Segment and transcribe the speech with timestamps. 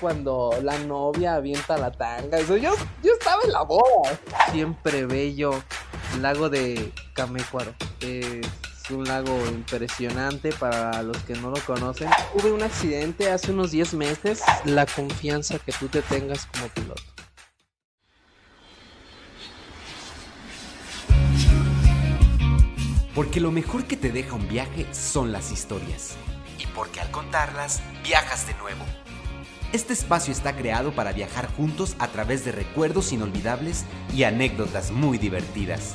[0.00, 2.38] cuando la novia avienta la tanga.
[2.38, 4.18] Eso, yo, yo estaba en la boda.
[4.52, 5.52] Siempre bello.
[6.20, 7.74] Lago de Camécuaro.
[8.00, 8.46] Es
[8.90, 12.08] un lago impresionante para los que no lo conocen.
[12.36, 14.42] Tuve un accidente hace unos 10 meses.
[14.64, 17.02] La confianza que tú te tengas como piloto.
[23.14, 26.16] Porque lo mejor que te deja un viaje son las historias.
[26.58, 28.84] Y porque al contarlas, viajas de nuevo.
[29.74, 33.84] Este espacio está creado para viajar juntos a través de recuerdos inolvidables
[34.14, 35.94] y anécdotas muy divertidas.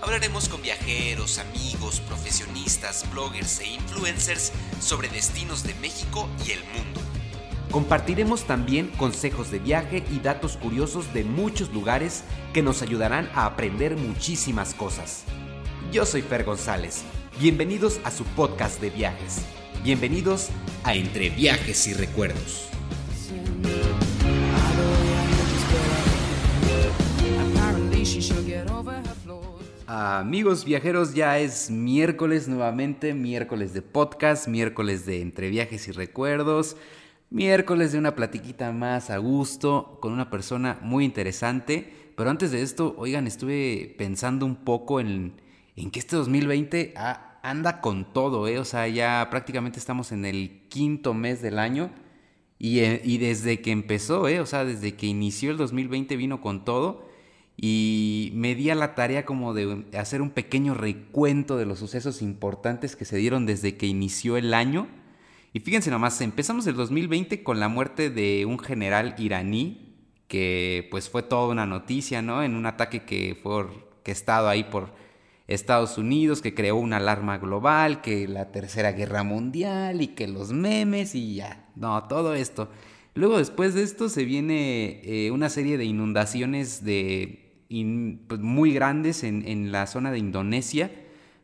[0.00, 7.00] Hablaremos con viajeros, amigos, profesionistas, bloggers e influencers sobre destinos de México y el mundo.
[7.72, 13.44] Compartiremos también consejos de viaje y datos curiosos de muchos lugares que nos ayudarán a
[13.44, 15.24] aprender muchísimas cosas.
[15.90, 17.02] Yo soy Fer González.
[17.40, 19.38] Bienvenidos a su podcast de viajes.
[19.82, 20.50] Bienvenidos
[20.84, 22.69] a Entre Viajes y Recuerdos.
[29.92, 36.76] Amigos viajeros, ya es miércoles nuevamente, miércoles de podcast, miércoles de Entre Viajes y Recuerdos,
[37.28, 41.92] miércoles de una platiquita más a gusto con una persona muy interesante.
[42.16, 45.40] Pero antes de esto, oigan, estuve pensando un poco en
[45.74, 46.94] en que este 2020
[47.42, 48.60] anda con todo, ¿eh?
[48.60, 51.90] O sea, ya prácticamente estamos en el quinto mes del año
[52.60, 54.38] y, eh, y, desde que empezó, ¿eh?
[54.38, 57.09] O sea, desde que inició el 2020 vino con todo
[57.62, 62.22] y me di a la tarea como de hacer un pequeño recuento de los sucesos
[62.22, 64.88] importantes que se dieron desde que inició el año.
[65.52, 69.94] Y fíjense nomás, empezamos el 2020 con la muerte de un general iraní
[70.26, 72.42] que pues fue toda una noticia, ¿no?
[72.42, 73.66] En un ataque que fue
[74.06, 74.94] estado ahí por
[75.46, 80.52] Estados Unidos, que creó una alarma global, que la Tercera Guerra Mundial y que los
[80.52, 82.70] memes y ya, no, todo esto.
[83.14, 87.49] Luego después de esto se viene eh, una serie de inundaciones de,
[88.26, 90.90] pues, muy grandes en, la zona de Indonesia,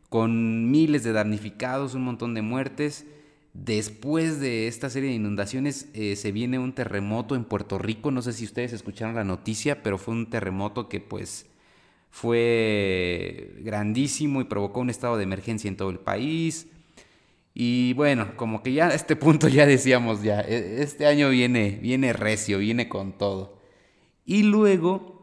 [0.09, 3.05] con miles de damnificados, un montón de muertes.
[3.53, 8.21] Después de esta serie de inundaciones eh, se viene un terremoto en Puerto Rico, no
[8.21, 11.47] sé si ustedes escucharon la noticia, pero fue un terremoto que pues
[12.11, 16.67] fue grandísimo y provocó un estado de emergencia en todo el país.
[17.53, 21.79] Y bueno, como que ya a este punto ya decíamos ya, e, este año viene,
[21.81, 23.57] viene recio, viene con todo.
[24.25, 25.16] Y luego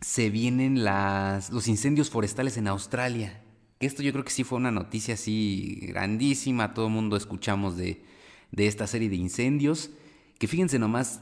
[0.00, 3.42] se vienen las, los incendios forestales en Australia.
[3.80, 8.02] Esto yo creo que sí fue una noticia así grandísima, todo el mundo escuchamos de,
[8.50, 9.90] de esta serie de incendios.
[10.38, 11.20] Que fíjense nomás,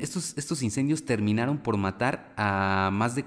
[0.00, 3.24] estos, estos incendios terminaron por matar a más de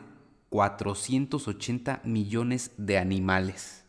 [0.49, 3.85] 480 millones de animales.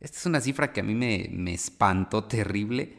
[0.00, 2.96] Esta es una cifra que a mí me, espantó terrible.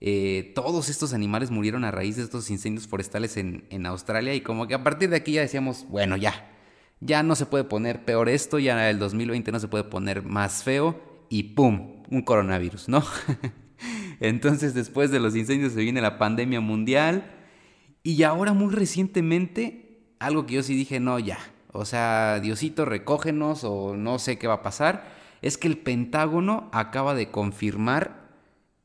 [0.00, 4.42] Eh, todos estos animales murieron a raíz de estos incendios forestales en, en, Australia y
[4.42, 6.55] como que a partir de aquí ya decíamos, bueno, ya,
[7.00, 10.62] ya no se puede poner peor esto, ya el 2020 no se puede poner más
[10.62, 12.04] feo y ¡pum!
[12.10, 13.04] Un coronavirus, ¿no?
[14.20, 17.32] Entonces después de los incendios se viene la pandemia mundial
[18.02, 21.38] y ahora muy recientemente, algo que yo sí dije, no, ya,
[21.72, 25.04] o sea, Diosito, recógenos o no sé qué va a pasar,
[25.42, 28.30] es que el Pentágono acaba de confirmar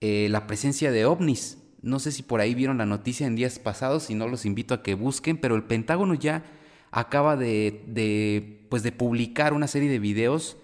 [0.02, 1.58] eh, la presencia de ovnis.
[1.82, 4.74] No sé si por ahí vieron la noticia en días pasados, si no los invito
[4.74, 6.44] a que busquen, pero el Pentágono ya
[6.92, 10.58] acaba de, pues de publicar una serie de videos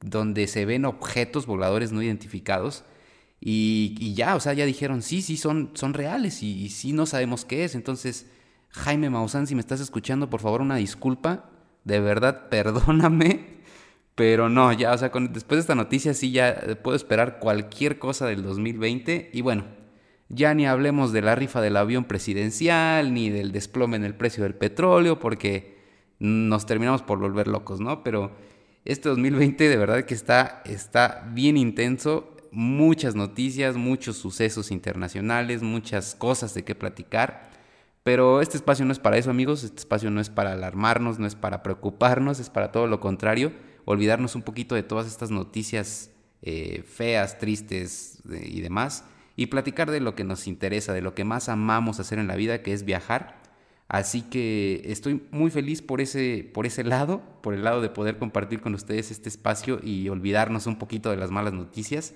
[0.00, 2.84] donde se ven objetos voladores no identificados.
[3.40, 7.06] Y, ya, o sea, ya dijeron, sí, sí, son, son reales y, y sí no
[7.06, 7.74] sabemos qué es.
[7.74, 8.26] Entonces,
[8.70, 11.50] Jaime Maussan, si me estás escuchando, por favor, una disculpa
[11.84, 13.58] de verdad, perdóname,
[14.14, 18.26] pero no, ya, o sea, después de esta noticia sí ya puedo esperar cualquier cosa
[18.26, 19.64] del 2020 y bueno,
[20.28, 24.42] ya ni hablemos de la rifa del avión presidencial, ni del desplome en el precio
[24.42, 25.78] del petróleo, porque
[26.18, 28.02] nos terminamos por volver locos, ¿no?
[28.02, 28.32] Pero
[28.84, 36.14] este 2020 de verdad que está, está bien intenso, muchas noticias, muchos sucesos internacionales, muchas
[36.14, 37.50] cosas de qué platicar.
[38.02, 39.64] Pero este espacio no es para eso, amigos.
[39.64, 43.52] Este espacio no es para alarmarnos, no es para preocuparnos, es para todo lo contrario.
[43.84, 46.10] Olvidarnos un poquito de todas estas noticias
[46.40, 49.04] eh, feas, tristes y demás.
[49.38, 52.34] Y platicar de lo que nos interesa, de lo que más amamos hacer en la
[52.34, 53.40] vida, que es viajar.
[53.86, 58.18] Así que estoy muy feliz por ese, por ese lado, por el lado de poder
[58.18, 62.14] compartir con ustedes este espacio y olvidarnos un poquito de las malas noticias.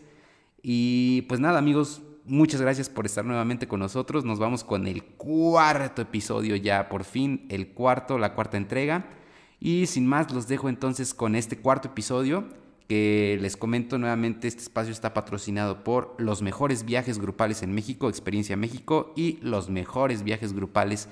[0.64, 4.24] Y pues nada, amigos, muchas gracias por estar nuevamente con nosotros.
[4.24, 9.06] Nos vamos con el cuarto episodio ya, por fin, el cuarto, la cuarta entrega.
[9.60, 12.48] Y sin más, los dejo entonces con este cuarto episodio
[12.88, 18.08] que les comento nuevamente, este espacio está patrocinado por los mejores viajes grupales en México,
[18.08, 21.08] Experiencia México, y los mejores viajes grupales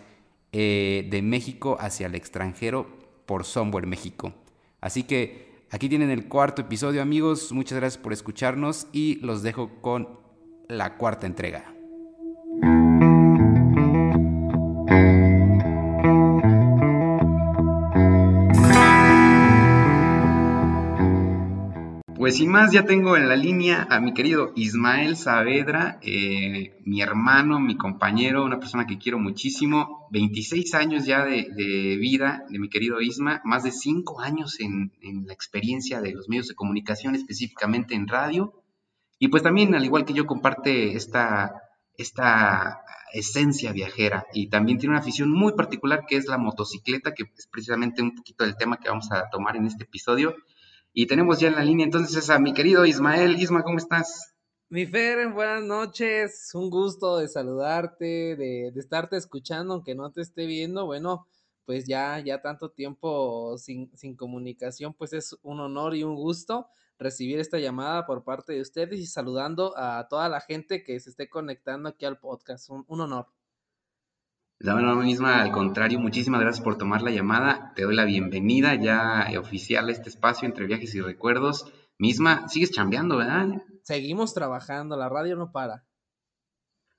[0.52, 2.86] eh, de México hacia el extranjero
[3.26, 4.32] por Somewhere México.
[4.80, 9.80] Así que aquí tienen el cuarto episodio amigos, muchas gracias por escucharnos y los dejo
[9.80, 10.18] con
[10.68, 11.79] la cuarta entrega.
[22.30, 27.02] Pues sin más, ya tengo en la línea a mi querido Ismael Saavedra, eh, mi
[27.02, 32.68] hermano, mi compañero, una persona que quiero muchísimo, 26 años ya de, vida de mi
[32.68, 34.92] querido Isma, más de 5 años en,
[35.26, 38.62] la experiencia de los medios de comunicación, específicamente en radio,
[39.18, 41.52] y pues también, al igual que yo, comparte esta,
[41.96, 44.24] esta esencia viajera.
[44.32, 48.14] Y también tiene una afición muy particular que es la motocicleta, que es precisamente un
[48.14, 50.36] poquito el tema que vamos a tomar en este episodio.
[50.92, 53.40] Y tenemos ya en la línea entonces a mi querido Ismael.
[53.40, 54.34] Isma, ¿cómo estás?
[54.68, 56.50] Mi Fer, buenas noches.
[56.52, 60.86] Un gusto de saludarte, de, de, estarte escuchando, aunque no te esté viendo.
[60.86, 61.28] Bueno,
[61.64, 66.66] pues ya, ya tanto tiempo sin, sin comunicación, pues es un honor y un gusto
[66.98, 71.10] recibir esta llamada por parte de ustedes y saludando a toda la gente que se
[71.10, 72.68] esté conectando aquí al podcast.
[72.68, 73.26] Un, un honor.
[74.62, 77.72] La misma, al contrario, muchísimas gracias por tomar la llamada.
[77.74, 81.72] Te doy la bienvenida ya oficial a este espacio entre viajes y recuerdos.
[81.96, 83.48] Misma, sigues chambeando, ¿verdad?
[83.84, 85.86] Seguimos trabajando, la radio no para.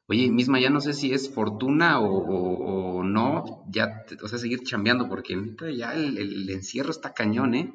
[0.08, 5.08] Oye, misma, ya no sé si es fortuna o, no, ya, o sea, seguir chambeando,
[5.08, 5.38] porque
[5.78, 7.72] ya el, encierro está cañón, ¿eh?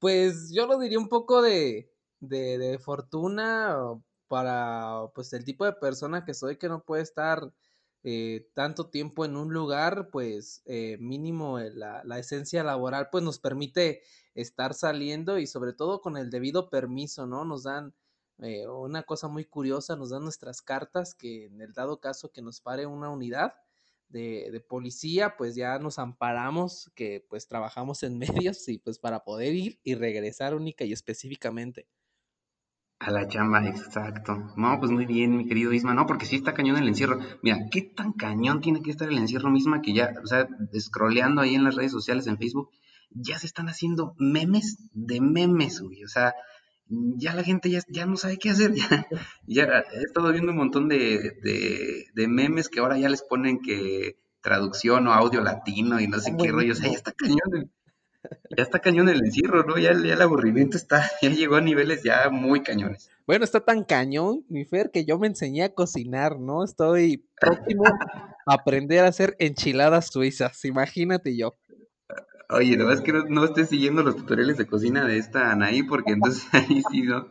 [0.00, 1.90] Pues yo lo diría un poco de,
[2.20, 3.74] de, de fortuna
[4.28, 7.50] para, pues, el tipo de persona que soy que no puede estar
[8.06, 13.24] eh, tanto tiempo en un lugar, pues eh, mínimo eh, la, la, esencia laboral, pues
[13.24, 14.02] nos permite
[14.34, 17.46] estar saliendo y sobre todo con el debido permiso, ¿no?
[17.46, 17.94] Nos dan
[18.36, 22.60] una cosa muy curiosa, nos dan nuestras cartas que en el dado caso que nos
[22.60, 23.54] pare una unidad
[24.08, 28.18] de, de policía, pues ya nos amparamos, que pues trabajamos en
[28.48, 31.86] medios y pues para poder ir y regresar única y específicamente.
[33.06, 34.54] A la chamba, exacto.
[34.56, 35.92] No, pues muy bien, mi querido Isma.
[35.92, 37.18] No, porque sí está cañón el encierro.
[37.42, 40.48] Mira, ¿qué tan cañón tiene que estar el encierro misma que ya, o sea,
[40.78, 42.70] scrolleando ahí en las redes sociales, en Facebook,
[43.10, 46.02] ya se están haciendo memes de memes, güey.
[46.02, 46.32] O sea,
[46.88, 48.72] ya la gente ya, ya no sabe qué hacer.
[49.46, 51.36] Ya, he estado viendo un montón de,
[52.14, 56.34] de, memes que ahora ya les ponen que traducción o audio latino y no sé
[56.38, 56.72] qué rollo.
[56.72, 57.70] O sea, ya está cañón
[58.56, 59.78] ya está cañón el encierro, ¿no?
[59.78, 63.10] Ya, el aburrimiento está, ya llegó a niveles ya muy cañones.
[63.26, 66.64] Bueno, está tan cañón, mi Fer, que yo me enseñé a cocinar, ¿no?
[66.64, 71.56] Estoy próximo a aprender a hacer enchiladas suizas, imagínate yo.
[72.50, 76.12] Oye, no es que no, estés siguiendo los tutoriales de cocina de esta Anaí, porque
[76.12, 77.26] entonces ahí sí no,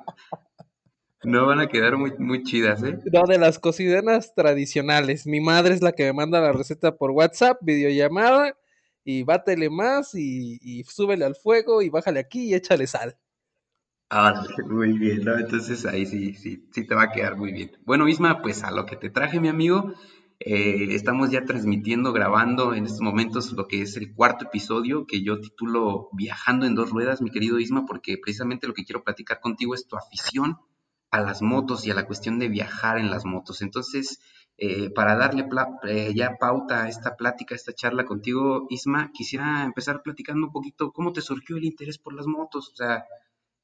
[1.23, 2.97] no van a quedar muy, muy chidas, ¿eh?
[3.11, 5.27] No, de las cocineras tradicionales.
[5.27, 8.57] Mi madre es la que me manda la receta por WhatsApp, videollamada,
[9.03, 13.17] y bátele más y, y súbele al fuego y bájale aquí y échale sal.
[14.09, 15.37] Ah, muy bien, ¿no?
[15.39, 17.71] Entonces ahí sí, sí, sí te va a quedar muy bien.
[17.83, 19.93] Bueno, Isma, pues a lo que te traje, mi amigo,
[20.39, 25.23] eh, estamos ya transmitiendo, grabando en estos momentos lo que es el cuarto episodio que
[25.23, 29.39] yo titulo Viajando en dos ruedas, mi querido Isma, porque precisamente lo que quiero platicar
[29.39, 30.57] contigo es tu afición
[31.09, 33.61] a las motos y a la cuestión de viajar en las motos.
[33.61, 34.19] Entonces,
[34.57, 35.47] eh, para darle
[35.83, 40.53] eh, ya pauta a esta plática, a esta charla contigo, Isma, quisiera empezar platicando un
[40.53, 43.05] poquito cómo te surgió el interés por las motos, o sea,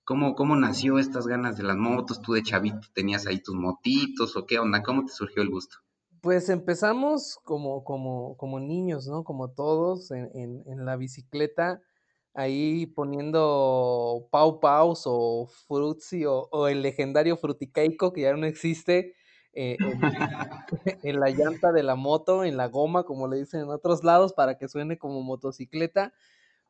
[0.04, 4.36] cómo, cómo nació estas ganas de las motos, tú de chavito tenías ahí tus motitos
[4.36, 5.78] o qué onda, cómo te surgió el gusto.
[6.22, 9.24] Pues empezamos como, como, como niños, ¿no?
[9.24, 11.82] Como todos en, en, en la bicicleta,
[12.34, 19.14] ahí poniendo Pau Paus o Frutzi o, o el legendario Fruticaico que ya no existe,
[19.54, 19.78] eh,
[21.04, 24.34] en, la llanta de la moto, en la goma, como le dicen en otros lados,
[24.34, 26.14] para que suene como motocicleta,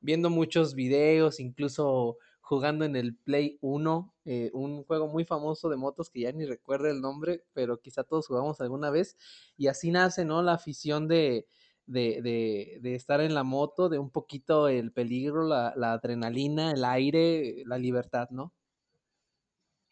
[0.02, 5.78] viendo muchos videos, incluso jugando en el Play 1, eh, un juego muy famoso de
[5.78, 9.18] motos que ya ni recuerdo el nombre, pero quizá todos jugamos alguna vez,
[9.56, 10.42] y así nace, ¿no?
[10.42, 11.48] La afición de,
[11.86, 16.72] de, de, de estar en la moto, de un poquito el peligro, la, la adrenalina,
[16.72, 18.54] el aire, la libertad, ¿no?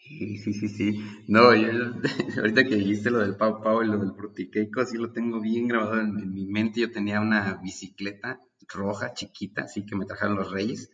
[0.07, 1.05] Sí, sí, sí, sí.
[1.27, 1.67] No, yo,
[2.37, 5.67] ahorita que dijiste lo del Pau Pau y lo del Frutiqueico, así lo tengo bien
[5.67, 6.79] grabado en, mi mente.
[6.81, 10.91] Yo tenía una bicicleta roja, chiquita, así que me trajeron los reyes.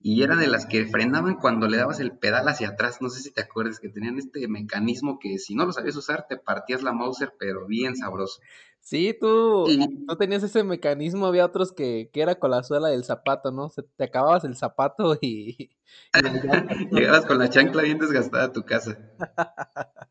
[0.00, 3.00] y era de las que frenaban cuando le dabas el pedal hacia atrás.
[3.00, 6.26] No sé si te acuerdas que tenían este mecanismo que si no lo sabías usar
[6.28, 8.40] te partías la Mauser, pero bien sabroso.
[8.84, 9.66] Sí, tú,
[10.06, 13.70] tú tenías ese mecanismo, había otros que, que era con la suela del zapato, ¿no?
[13.70, 15.70] Se, te acababas el zapato y...
[16.92, 18.98] Llegabas con la chancla bien desgastada a tu casa.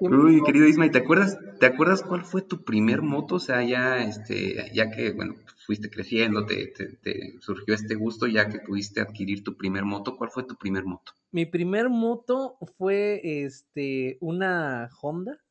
[0.00, 3.34] Uy, querido Isma, te acuerdas, te acuerdas cuál fue tu primer moto?
[3.34, 5.34] O sea, ya, este, ya que, bueno,
[5.66, 10.30] fuiste creciendo, te, te, surgió este gusto, ya que pudiste adquirir tu primer moto, ¿cuál
[10.30, 11.12] fue tu primer moto?
[11.30, 15.43] Mi primer moto fue, este, una Honda,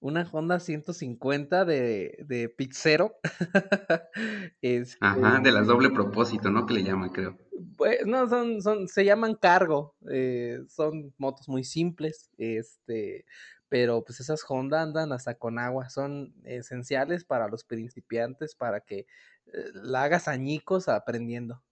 [0.00, 3.16] una Honda 150 de, de Pizzero.
[5.00, 6.66] Ajá, de las este doble propósito, ¿no?
[6.66, 7.36] Que le llaman, creo.
[7.76, 13.24] Pues, no, son, son, se llaman cargo, eh, son motos muy simples, este,
[13.68, 19.06] pero pues esas Honda andan hasta con agua, son esenciales para los principiantes, para que
[19.46, 21.62] eh, la hagas añicos aprendiendo.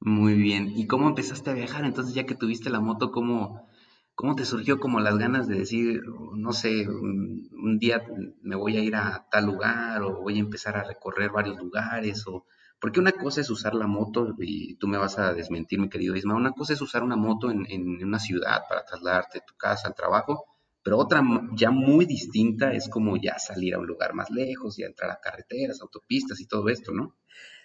[0.00, 1.84] Muy bien, ¿y cómo empezaste a viajar?
[1.84, 3.68] Entonces, ya que tuviste la moto, ¿cómo,
[4.18, 6.02] cómo te surgió como las ganas de decir,
[6.34, 8.02] no sé, un día
[8.42, 12.26] me voy a ir a tal lugar o voy a empezar a recorrer varios lugares
[12.26, 12.44] o
[12.80, 16.16] porque una cosa es usar la moto, y tú me vas a desmentir, mi querido
[16.16, 19.54] Isma, una cosa es usar una moto en, en una ciudad para trasladarte de tu
[19.56, 20.46] casa al trabajo,
[20.82, 21.22] pero otra
[21.54, 25.20] ya muy distinta es como ya salir a un lugar más lejos, ya entrar a
[25.20, 27.14] carreteras, autopistas y todo esto, ¿no?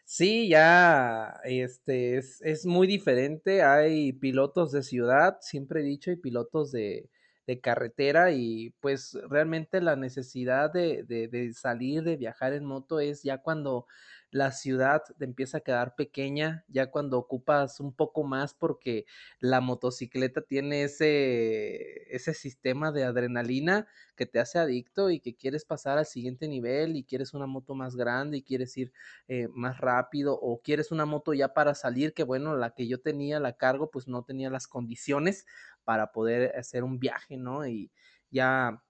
[0.06, 3.64] Sí, ya este es, es muy diferente.
[3.64, 7.10] Hay pilotos de ciudad, siempre he dicho, y pilotos de,
[7.48, 13.00] de carretera y pues realmente la necesidad de, de, de, salir, de viajar en moto
[13.00, 13.88] es ya cuando
[14.34, 19.06] la ciudad te empieza a quedar pequeña, ya cuando ocupas un poco más porque
[19.40, 25.66] la motocicleta tiene ese, ese sistema de adrenalina que te hace adicto y que quieres
[25.66, 28.92] pasar al siguiente nivel y quieres una moto más grande y quieres ir
[29.28, 33.00] eh, más rápido o quieres una moto ya para salir, que bueno, la que yo
[33.02, 35.46] tenía, la cargo, pues no tenía las condiciones
[35.84, 37.68] para poder hacer un viaje, ¿no?
[37.68, 37.92] Y
[38.32, 38.84] ya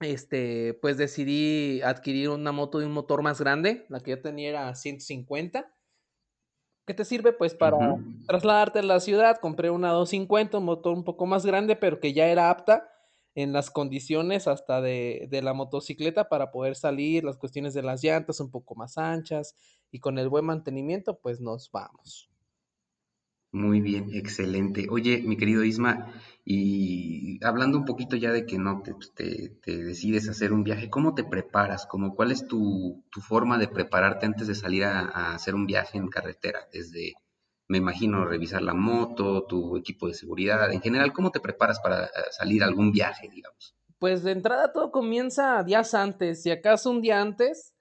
[0.00, 4.48] este, pues decidí adquirir una moto de un motor más grande, la que yo tenía
[4.48, 5.74] era 150,
[6.86, 11.04] que te sirve pues para trasladarte a la ciudad, compré una 250, un motor un
[11.04, 12.88] poco más grande, pero que ya era apta
[13.34, 18.02] en las condiciones hasta de, de la motocicleta para poder salir, las cuestiones de las
[18.02, 19.54] llantas un poco más anchas
[19.90, 22.27] y con el buen mantenimiento pues nos vamos.
[23.52, 24.88] Muy bien, excelente.
[24.90, 26.12] Oye, mi querido Isma,
[26.44, 29.12] y hablando un poquito ya de que no te, pues,
[29.64, 31.86] decides hacer un viaje, ¿cómo te preparas?
[31.86, 36.08] ¿Cómo, ¿Cuál es tu, forma de prepararte antes de salir a, hacer un viaje en
[36.08, 36.68] carretera?
[36.72, 37.14] Desde,
[37.68, 42.04] me imagino, revisar la moto, tu equipo de seguridad, en general, ¿cómo te preparas para
[42.04, 43.74] eh, salir a algún viaje, digamos?
[43.98, 47.74] Pues de entrada todo comienza días antes, si acaso un día antes,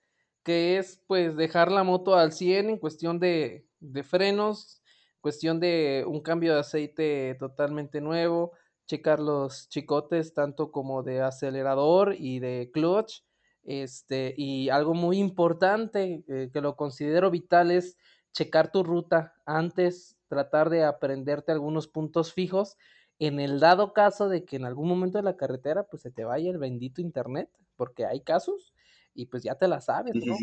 [0.44, 4.82] que es pues dejar la moto al 100 en cuestión de, de frenos,
[5.22, 8.54] cuestión de un cambio de aceite totalmente nuevo,
[8.86, 13.24] checar los chicotes tanto como de acelerador y de clutch.
[13.64, 17.98] Este, y algo muy importante eh, que lo considero vital es
[18.32, 22.78] checar tu ruta antes, tratar de aprenderte algunos puntos fijos
[23.20, 26.24] en el dado caso de que en algún momento de la carretera pues se te
[26.24, 28.74] vaya el bendito internet, porque hay casos
[29.18, 30.36] y pues ya te la sabes, ¿no?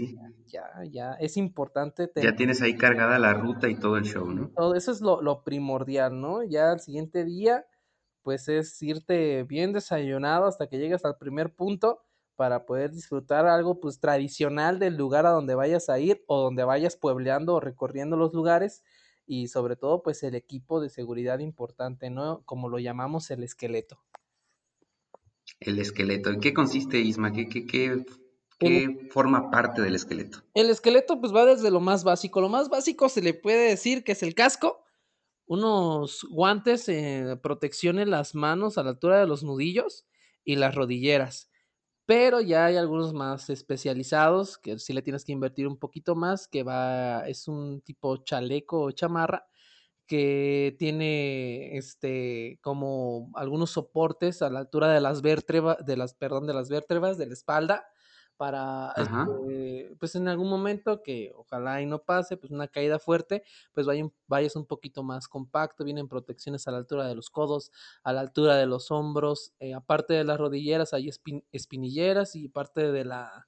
[0.46, 2.10] Ya, ya, es importante.
[2.16, 4.48] Ya tienes ahí cargada la ruta y todo el show, ¿no?
[4.48, 6.42] Todo eso es lo, lo primordial, ¿no?
[6.42, 7.66] Ya al siguiente día,
[8.22, 12.02] pues es irte bien desayunado hasta que llegues al primer punto
[12.34, 16.64] para poder disfrutar algo pues tradicional del lugar a donde vayas a ir o donde
[16.64, 18.82] vayas puebleando o recorriendo los lugares
[19.24, 22.42] y sobre todo pues el equipo de seguridad importante, ¿no?
[22.44, 24.00] Como lo llamamos el esqueleto.
[25.60, 26.30] El esqueleto.
[26.30, 27.32] ¿En qué consiste, Isma?
[27.32, 28.04] ¿Qué, qué, qué
[28.58, 30.42] ¿Qué forma parte del esqueleto?
[30.54, 32.40] El esqueleto pues va desde lo más básico.
[32.40, 34.84] Lo más básico se le puede decir que es el casco,
[35.46, 40.06] unos guantes, eh, protección en las manos a la altura de los nudillos
[40.44, 41.50] y las rodilleras.
[42.06, 46.48] Pero ya hay algunos más especializados que sí le tienes que invertir un poquito más,
[46.48, 49.46] que va, es un tipo chaleco o chamarra
[50.06, 56.46] que tiene este como algunos soportes a la altura de las vértebras, de las, perdón,
[56.46, 57.86] de las vértebras de la espalda
[58.36, 63.42] para, este, pues en algún momento que ojalá y no pase, pues una caída fuerte,
[63.72, 63.86] pues
[64.26, 67.70] vayas un poquito más compacto, vienen protecciones a la altura de los codos,
[68.02, 71.10] a la altura de los hombros, eh, aparte de las rodilleras hay
[71.52, 73.46] espinilleras y parte de la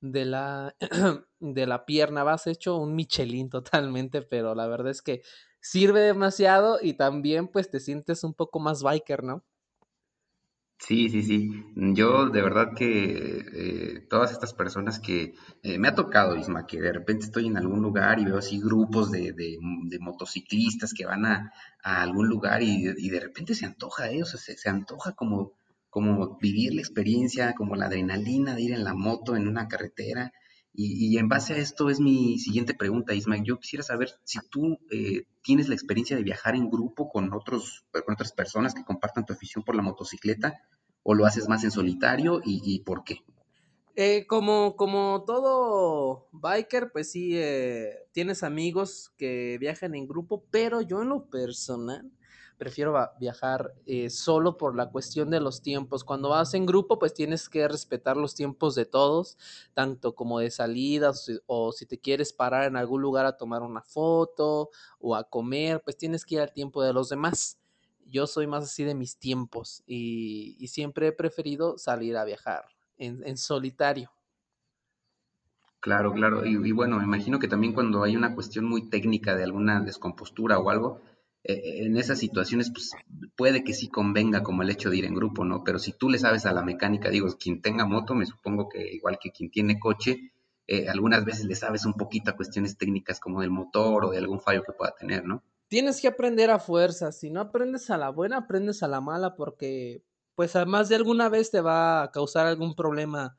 [0.00, 0.76] de la
[1.40, 5.22] de la pierna vas hecho un Michelin totalmente, pero la verdad es que
[5.60, 9.44] sirve demasiado y también pues te sientes un poco más biker, ¿no?
[10.86, 11.50] Sí, sí, sí.
[11.76, 13.38] Yo de verdad que
[13.96, 17.56] eh, todas estas personas que eh, me ha tocado, Isma, que de repente estoy en
[17.56, 19.58] algún lugar y veo así grupos de, de-
[20.00, 24.22] motociclistas que van a, a algún lugar y, y de repente se antoja, ¿eh?
[24.22, 25.52] O sea, se, se antoja como,
[25.88, 30.32] como vivir la experiencia, como la adrenalina de ir en la moto en una carretera.
[30.74, 33.36] Y, y en base a esto es mi siguiente pregunta, Isma.
[33.42, 37.84] Yo quisiera saber si tú eh, tienes la experiencia de viajar en grupo con otros,
[37.92, 40.60] con otras personas que compartan tu afición por la motocicleta
[41.04, 43.22] o lo haces más en solitario y, y por qué.
[43.96, 50.80] Eh, como, como todo biker, pues sí, eh, tienes amigos que viajan en grupo, pero
[50.80, 52.10] yo en lo personal
[52.56, 56.04] prefiero viajar eh, solo por la cuestión de los tiempos.
[56.04, 59.36] Cuando vas en grupo, pues tienes que respetar los tiempos de todos,
[59.74, 63.82] tanto como de salidas o si te quieres parar en algún lugar a tomar una
[63.82, 67.58] foto o a comer, pues tienes que ir al tiempo de los demás.
[68.06, 72.64] Yo soy más así de mis tiempos y, siempre he preferido salir a viajar
[72.96, 74.10] en, en solitario.
[75.80, 76.46] Claro, claro.
[76.46, 79.80] Y, y bueno, me imagino que también cuando hay una cuestión muy técnica de alguna
[79.80, 81.02] descompostura o algo,
[81.44, 82.92] eh, en esas situaciones, pues
[83.36, 85.62] puede que sí convenga como el hecho de ir en grupo, ¿no?
[85.62, 88.94] Pero si tú le sabes a la mecánica, digo, quien tenga moto, me supongo que
[88.94, 90.32] igual que quien tiene coche,
[90.66, 94.18] eh, algunas veces le sabes un poquito a cuestiones técnicas como del motor o de
[94.18, 95.42] algún fallo que pueda tener, ¿no?
[95.68, 97.12] Tienes que aprender a fuerza.
[97.12, 100.02] Si no aprendes a la buena, aprendes a la mala porque
[100.34, 103.38] pues además de alguna vez te va a causar algún problema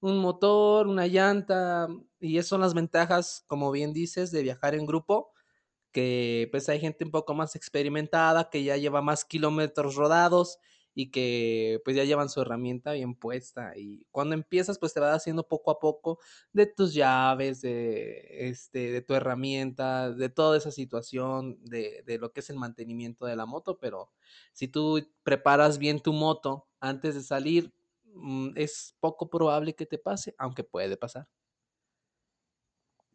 [0.00, 1.88] un motor, una llanta
[2.20, 5.32] y esas son las ventajas, como bien dices, de viajar en grupo
[5.96, 10.58] que pues hay gente un poco más experimentada, que ya lleva más kilómetros rodados
[10.94, 15.16] y que pues ya llevan su herramienta bien puesta y cuando empiezas pues te vas
[15.16, 16.18] haciendo poco a poco
[16.52, 22.32] de tus llaves, de, este, de tu herramienta, de toda esa situación, de, de lo
[22.32, 24.10] que es el mantenimiento de la moto, pero
[24.52, 27.72] si tú preparas bien tu moto antes de salir,
[28.04, 31.28] mm, es poco probable que te pase, aunque puede pasar.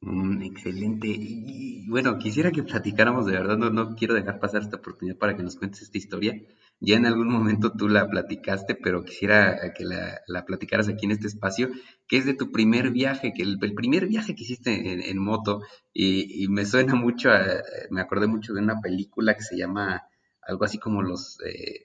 [0.02, 1.08] Mm, excelente.
[1.08, 5.36] Y, bueno, quisiera que platicáramos, de verdad, no, no quiero dejar pasar esta oportunidad para
[5.38, 6.42] que nos cuentes esta historia.
[6.80, 11.06] Ya en algún momento tú la platicaste, pero quisiera eh, que la, la platicaras aquí
[11.06, 11.70] en este espacio,
[12.08, 15.62] que es de tu primer viaje, que el, primer viaje que hiciste en, moto,
[15.94, 20.02] y, y me suena mucho, a- me acordé mucho de una película que se llama
[20.42, 21.84] algo así como los, eh,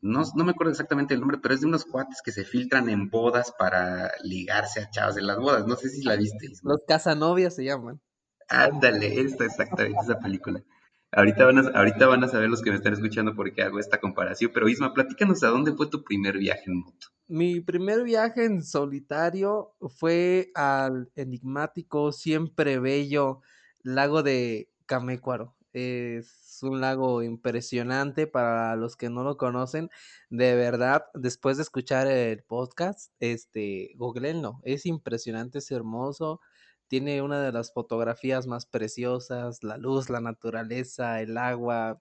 [0.00, 2.88] no, no me acuerdo exactamente el nombre, pero es de unos cuates que se filtran
[2.88, 5.66] en bodas para ligarse a chavas en las bodas.
[5.66, 6.72] No sé si la viste, Isma.
[6.72, 8.00] Los casanovias se llaman.
[8.48, 10.62] Ándale, esta exactamente esa película.
[11.10, 13.78] Ahorita van a, ahorita van a saber los que me están escuchando por qué hago
[13.78, 17.08] esta comparación, pero Isma, platícanos a dónde fue tu primer viaje en moto.
[17.26, 23.40] Mi primer viaje en solitario fue al enigmático, siempre bello
[23.82, 25.57] lago de Camécuaro.
[25.78, 29.90] Es un lago impresionante para los que no lo conocen.
[30.30, 34.60] De verdad, después de escuchar el podcast, este, googleenlo.
[34.64, 36.40] Es impresionante, es hermoso.
[36.88, 42.00] Tiene una de las fotografías más preciosas, la luz, la naturaleza, el agua.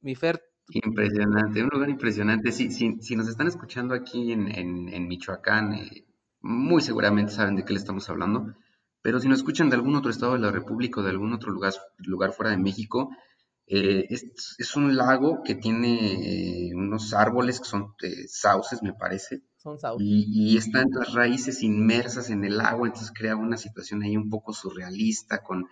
[0.00, 2.52] Mi Fer, Impresionante, un lugar impresionante.
[2.52, 6.06] Sí, sí, si nos están escuchando aquí en Michoacán, eh,
[6.40, 8.54] muy seguramente saben de qué le estamos hablando,
[9.02, 11.50] pero si nos escuchan de algún otro estado de la República o de algún otro
[11.50, 13.10] lugar, lugar fuera de México,
[13.66, 14.26] eh, es,
[14.58, 19.78] es un lago que tiene eh, unos árboles que son eh, sauces, me parece, son
[19.78, 20.04] sauces.
[20.04, 24.28] y, y están las raíces inmersas en el agua, entonces crea una situación ahí un
[24.28, 25.66] poco surrealista con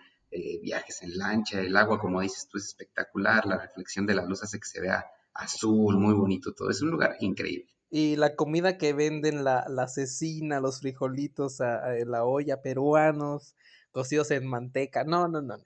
[0.61, 4.43] viajes en lancha, el agua, como dices tú, es espectacular, la reflexión de la luz
[4.43, 7.67] hace que se vea azul, muy bonito todo, es un lugar increíble.
[7.89, 13.55] Y la comida que venden, la, la cecina, los frijolitos a- a- la olla, peruanos,
[13.91, 15.03] cocidos en manteca.
[15.03, 15.63] No, no, no, no.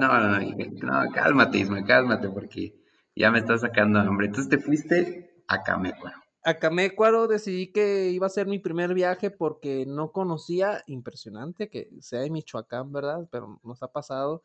[0.00, 2.74] No, no, no, no, cálmate, Isma, cálmate, porque
[3.16, 4.26] ya me estás sacando hambre.
[4.26, 6.16] Entonces te fuiste a Camecuaro.
[6.44, 11.88] A Camécuaro decidí que iba a ser mi primer viaje porque no conocía, impresionante que
[12.00, 13.28] sea en Michoacán, ¿verdad?
[13.30, 14.42] Pero nos ha pasado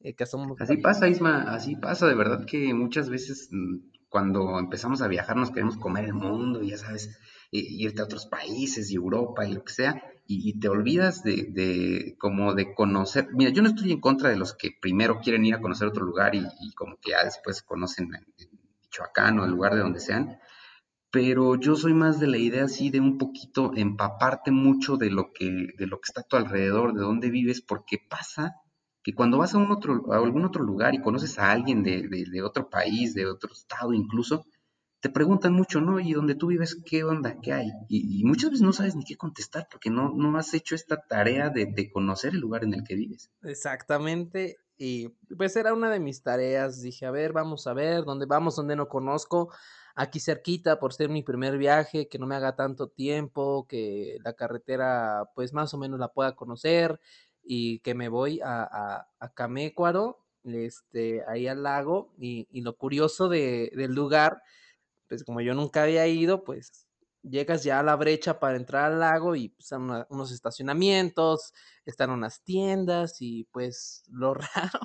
[0.00, 3.76] eh, que somos Así pasa, Isma, así pasa, de verdad que muchas veces mm,
[4.12, 7.18] cuando empezamos a viajar nos queremos comer el mundo, ya sabes,
[7.50, 12.14] irte a otros países y Europa y lo que sea, y, te olvidas de, de
[12.18, 13.28] como de conocer.
[13.32, 16.04] Mira, yo no estoy en contra de los que primero quieren ir a conocer otro
[16.04, 19.80] lugar y, y como que ya después conocen en, en Michoacán o el lugar de
[19.80, 20.38] donde sean,
[21.10, 25.32] pero yo soy más de la idea así de un poquito empaparte mucho de lo
[25.32, 28.56] que, de lo que está a tu alrededor, de dónde vives, porque pasa
[29.02, 32.02] que cuando vas a un otro, a algún otro lugar y conoces a alguien de,
[32.08, 34.44] de- otro país, de otro estado incluso,
[35.00, 36.00] te preguntan mucho, ¿no?
[36.00, 37.70] ¿Y donde tú vives qué onda, qué hay?
[37.88, 40.96] Y, y muchas veces no sabes ni qué contestar porque no, no has hecho esta
[41.08, 43.30] tarea de, de conocer el lugar en el que vives.
[43.42, 44.58] exactamente.
[44.76, 46.80] Y pues era una de mis tareas.
[46.82, 49.50] Dije, a ver, vamos a ver, dónde vamos, dónde no conozco.
[49.94, 54.32] aquí cerquita por ser mi primer viaje, que no me haga tanto tiempo, que la
[54.34, 56.98] carretera pues más o menos la pueda conocer
[57.44, 63.28] y que me voy a, a, Camécuaro, este, ahí al lago y, y lo curioso
[63.28, 64.42] de, del lugar,
[65.08, 66.86] pues como yo nunca había ido, pues
[67.22, 71.52] llegas ya a la brecha para entrar al lago y pues, están una, unos estacionamientos,
[71.84, 74.80] están unas tiendas y pues lo raro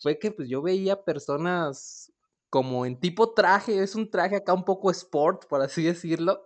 [0.00, 2.12] fue que pues yo veía personas
[2.48, 6.44] como en tipo traje, es un traje acá un poco sport, por así decirlo,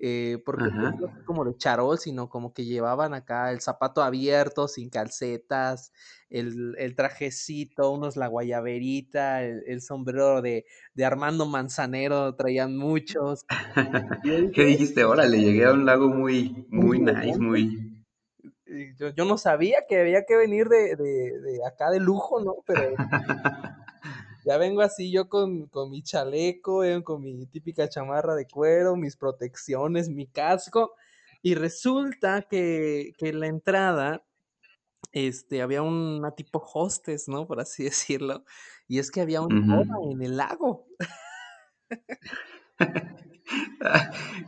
[0.00, 4.68] eh, porque no es como de charol, sino como que llevaban acá el zapato abierto,
[4.68, 5.92] sin calcetas,
[6.30, 13.44] el, el trajecito, unos la guayaberita, el, el sombrero de, de, Armando Manzanero, traían muchos.
[14.54, 15.04] ¿Qué dijiste?
[15.04, 18.04] Órale, llegué a un lago muy, muy nice, muy...
[18.98, 22.56] Yo, yo, no sabía que había que venir de, de, de acá de lujo, ¿no?
[22.66, 22.82] Pero
[24.48, 28.96] ya vengo así yo con, con mi chaleco, eh, con mi típica chamarra de cuero,
[28.96, 30.94] mis protecciones, mi casco,
[31.42, 34.24] y resulta que, que en la entrada
[35.12, 37.46] este, había una tipo hostes, ¿no?
[37.46, 38.44] Por así decirlo,
[38.86, 40.12] y es que había una uh -huh.
[40.14, 40.86] en el lago.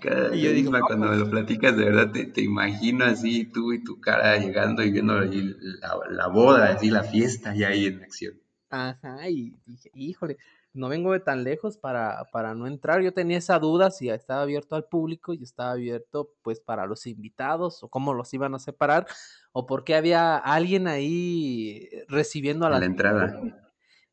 [0.00, 3.74] Cada y yo digo, cuando me lo platicas, de verdad te, te, imagino así tú
[3.74, 8.02] y tu cara llegando y viendo la, la boda, así la fiesta ya ahí en
[8.02, 8.40] acción.
[8.70, 10.38] Ajá, y dije, híjole,
[10.72, 13.02] no vengo de tan lejos para, para no entrar.
[13.02, 17.06] Yo tenía esa duda si estaba abierto al público y estaba abierto pues para los
[17.06, 19.06] invitados o cómo los iban a separar
[19.52, 23.40] o porque había alguien ahí recibiendo a la, la entrada.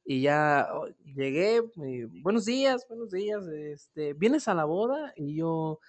[0.10, 5.14] Y ya oh, llegué, eh, buenos días, buenos días, este, ¿vienes a la boda?
[5.18, 5.80] Y yo,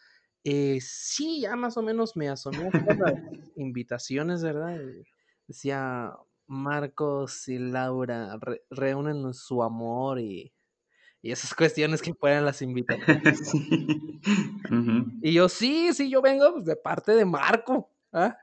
[0.43, 3.15] eh, sí, ya más o menos me asomé a las
[3.57, 4.77] invitaciones, ¿verdad?
[5.47, 6.13] Decía,
[6.49, 10.53] Marcos y Laura re reúnen su amor y,
[11.23, 13.39] y, esas cuestiones que pueden las invitaciones.
[13.51, 13.69] sí.
[14.71, 15.19] uh -huh.
[15.23, 17.91] Y yo, sí, sí, yo vengo pues, de parte de Marco.
[18.13, 18.37] ¿ah?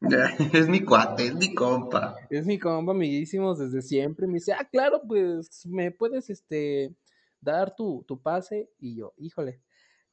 [0.52, 2.16] Es mi cuate, es mi compa.
[2.30, 4.26] Es mi compa, amiguísimos desde siempre.
[4.26, 6.94] Me dice, ah, claro, pues me puedes este,
[7.40, 8.70] dar tu, tu pase.
[8.78, 9.62] Y yo, híjole.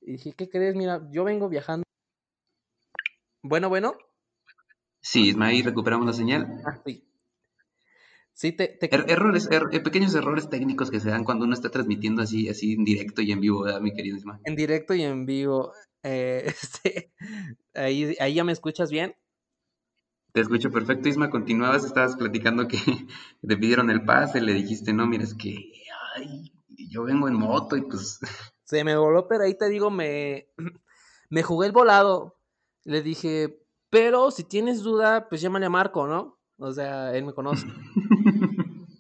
[0.01, 0.75] Y dije, ¿qué crees?
[0.75, 1.83] Mira, yo vengo viajando.
[3.43, 3.93] Bueno, bueno.
[5.01, 6.61] Sí, Isma, ahí recuperamos la señal.
[6.65, 7.11] Ah, sí.
[8.33, 8.93] Sí, te, te...
[8.93, 12.73] Er errores, er pequeños errores técnicos que se dan cuando uno está transmitiendo así, así
[12.73, 14.39] en directo y en vivo, ¿verdad, mi querido Isma?
[14.45, 15.73] En directo y en vivo.
[16.03, 17.13] Eh, este,
[17.73, 19.15] ahí, ahí ya me escuchas bien.
[20.33, 21.29] Te escucho perfecto, Isma.
[21.29, 22.77] Continuabas, estabas platicando que
[23.47, 25.73] te pidieron el pase, le dijiste, no, mira, es que
[26.15, 26.53] ay,
[26.89, 28.19] yo vengo en moto y pues.
[28.63, 30.47] Se me voló, pero ahí te digo, me,
[31.29, 32.39] me jugué el volado.
[32.83, 36.40] Le dije, pero si tienes duda, pues llámale a Marco, ¿no?
[36.63, 37.65] O sea, él me conoce.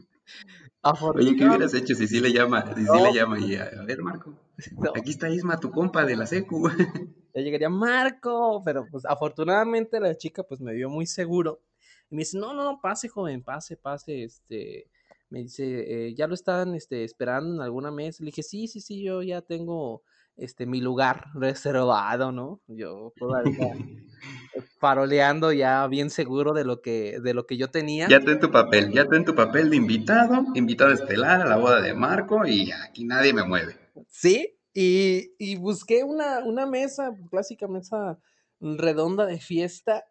[1.13, 2.73] Oye, ¿qué hubieras hecho si sí le llama?
[2.73, 2.95] Si no.
[2.95, 4.33] sí le llama y a, a ver, Marco,
[4.79, 4.93] no.
[4.95, 6.67] aquí está Isma, tu compa de la secu.
[7.33, 11.61] Ya llegaría Marco, pero pues afortunadamente la chica pues me vio muy seguro.
[12.09, 14.89] Y me dice, no, no, no, pase, joven, pase, pase, este,
[15.29, 18.21] me dice, eh, ya lo están este, esperando en alguna mesa.
[18.21, 20.03] Le dije, sí, sí, sí, yo ya tengo
[20.37, 22.61] este mi lugar reservado, ¿no?
[22.67, 23.73] Yo todavía
[24.79, 28.07] faroleando ya bien seguro de lo que de lo que yo tenía.
[28.07, 31.81] Ya ten tu papel, ya ten tu papel de invitado, invitado estelar a la boda
[31.81, 33.75] de Marco y aquí nadie me mueve.
[34.07, 38.19] Sí, y, y busqué una, una mesa, clásica mesa
[38.59, 40.05] redonda de fiesta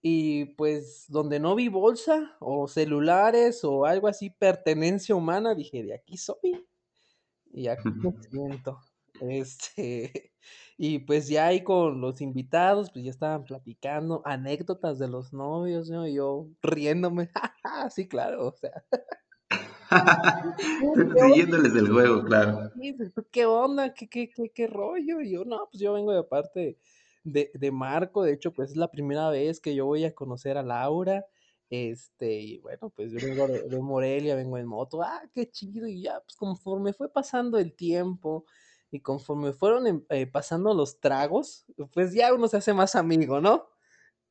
[0.00, 5.94] y pues donde no vi bolsa o celulares o algo así, pertenencia humana, dije, de
[5.94, 6.66] aquí soy.
[7.52, 8.78] Y aquí me siento.
[9.20, 10.32] Este,
[10.78, 15.90] y pues ya ahí con los invitados, pues ya estaban platicando anécdotas de los novios,
[15.90, 16.06] ¿no?
[16.06, 17.30] Y yo riéndome,
[17.90, 18.84] sí, claro, o sea.
[21.16, 22.70] Siguiéndoles el juego, claro.
[23.30, 23.94] ¿Qué onda?
[23.94, 25.20] ¿Qué, qué, qué, qué rollo?
[25.20, 26.78] Y yo, no, pues yo vengo de parte
[27.24, 30.58] de, de Marco, de hecho, pues es la primera vez que yo voy a conocer
[30.58, 31.24] a Laura.
[31.70, 35.86] Este, y bueno, pues yo vengo de, de Morelia, vengo en moto, ah, qué chido,
[35.86, 38.46] y ya, pues conforme fue pasando el tiempo,
[38.90, 43.68] y conforme fueron eh, pasando los tragos, pues ya uno se hace más amigo, ¿no?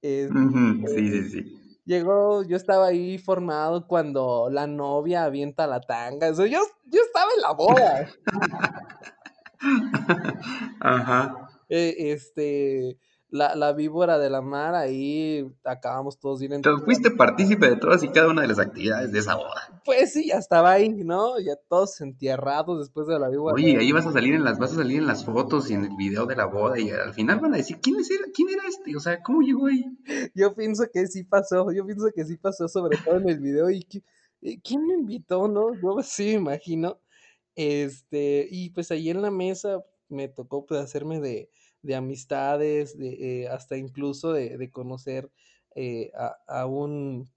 [0.01, 0.87] Eh, -huh.
[0.87, 1.79] Sí, sí, sí.
[1.85, 7.01] Llegó, yo estaba ahí formado cuando la novia avienta la tanga, o sea, yo, yo
[7.01, 8.09] estaba en la boda.
[10.81, 11.49] Ajá.
[11.69, 12.97] Eh, este,
[13.29, 16.53] la, la, víbora de la mar, ahí acabamos todos bien.
[16.53, 19.81] Entonces fuiste partícipe de todas y cada una de las actividades de esa boda.
[19.83, 21.39] Pues sí, ya estaba ahí, ¿no?
[21.39, 23.53] Ya todos entierrados después de la víbora.
[23.53, 25.83] Oye, ahí vas a salir en las, vas a salir en las fotos y en
[25.83, 28.63] el video de la boda y al final van a decir, ¿quién, es, quién era
[28.67, 28.95] este?
[28.95, 29.85] O sea, ¿cómo llegó ahí?
[30.35, 33.69] Yo pienso que sí pasó, yo pienso que sí pasó, sobre todo en el video.
[33.69, 33.83] ¿Y
[34.61, 35.73] quién me invitó, no?
[35.73, 36.99] Yo sí me imagino.
[37.55, 41.49] Este, y pues ahí en la mesa me tocó pues hacerme de,
[41.81, 45.31] de amistades, de, eh, hasta incluso de, de conocer
[45.75, 47.29] eh, a, a un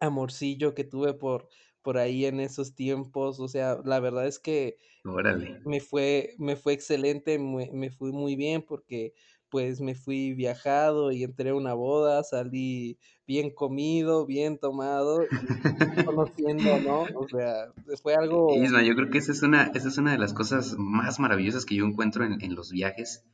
[0.00, 1.48] amorcillo que tuve por,
[1.82, 3.40] por ahí en esos tiempos.
[3.40, 5.60] O sea, la verdad es que Órale.
[5.64, 9.14] me fue, me fue excelente, me, me fui muy bien porque
[9.48, 16.04] pues me fui viajado y entré a una boda, salí bien comido, bien tomado y
[16.04, 17.02] conociendo, ¿no?
[17.14, 18.56] O sea, fue algo...
[18.56, 21.64] Isma, yo creo que esa es una, esa es una de las cosas más maravillosas
[21.64, 23.24] que yo encuentro en, en los viajes.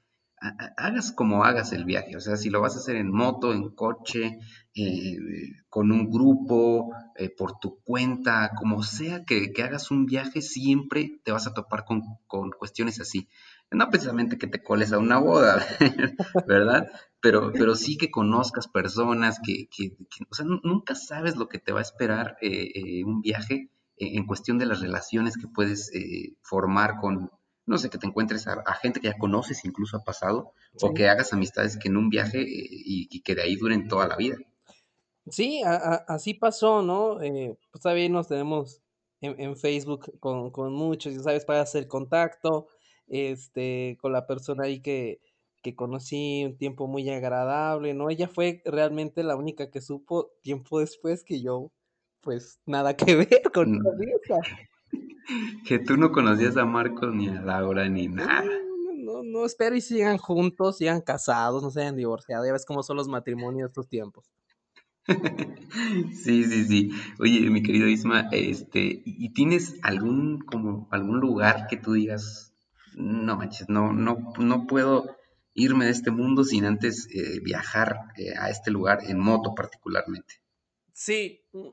[0.44, 3.12] Ha- ha- Hagas como hagas el viaje, o sea, si lo vas a hacer en
[3.12, 4.38] moto, en coche,
[4.74, 5.16] eh,
[5.68, 11.20] con un grupo, eh, por tu cuenta, como sea que, que hagas un viaje, siempre
[11.24, 13.28] te vas a topar con, con cuestiones así.
[13.70, 15.64] No precisamente que te coles a una boda,
[16.46, 16.88] ¿verdad?
[17.20, 19.96] Pero, pero sí que conozcas personas, que, que-
[20.28, 24.26] o sea, nu- nunca sabes lo que te va a esperar eh, un viaje en
[24.26, 25.92] cuestión de las relaciones que puedes
[26.42, 27.30] formar con,
[27.66, 30.94] no sé, que te encuentres a, a gente que ya conoces, incluso ha pasado, o
[30.94, 34.08] que hagas amistades que en un viaje eh, y, y que de ahí duren toda
[34.08, 34.36] la vida.
[35.30, 37.20] sí, a- a- así pasó, ¿no?
[37.22, 38.82] Eh, pues también nos tenemos
[39.20, 42.68] en, en Facebook con, con muchos, ya sabes, para hacer contacto,
[43.08, 45.20] este, con la persona ahí que,
[45.62, 48.10] que conocí un tiempo muy agradable, ¿no?
[48.10, 51.72] Ella fue realmente la única que supo tiempo después que yo,
[52.20, 54.48] pues nada que ver con esa Mm, vieja.
[55.66, 58.44] Que tú no conocías a Marcos ni a Laura ni nada.
[58.44, 62.64] no, no, no, espero y sigan juntos, sigan casados, no se hayan divorciado, ya ves
[62.66, 64.30] cómo son los matrimonios de estos tiempos.
[66.12, 66.90] Sí, sí, sí.
[67.18, 72.52] Oye, mi querido Isma, este, ¿y y tienes algún como algún lugar que tú digas,
[72.94, 75.16] no manches, no, no, no puedo
[75.54, 80.34] irme de este mundo sin antes eh, viajar eh, a este lugar en moto particularmente?
[80.92, 81.68] Sí, mm,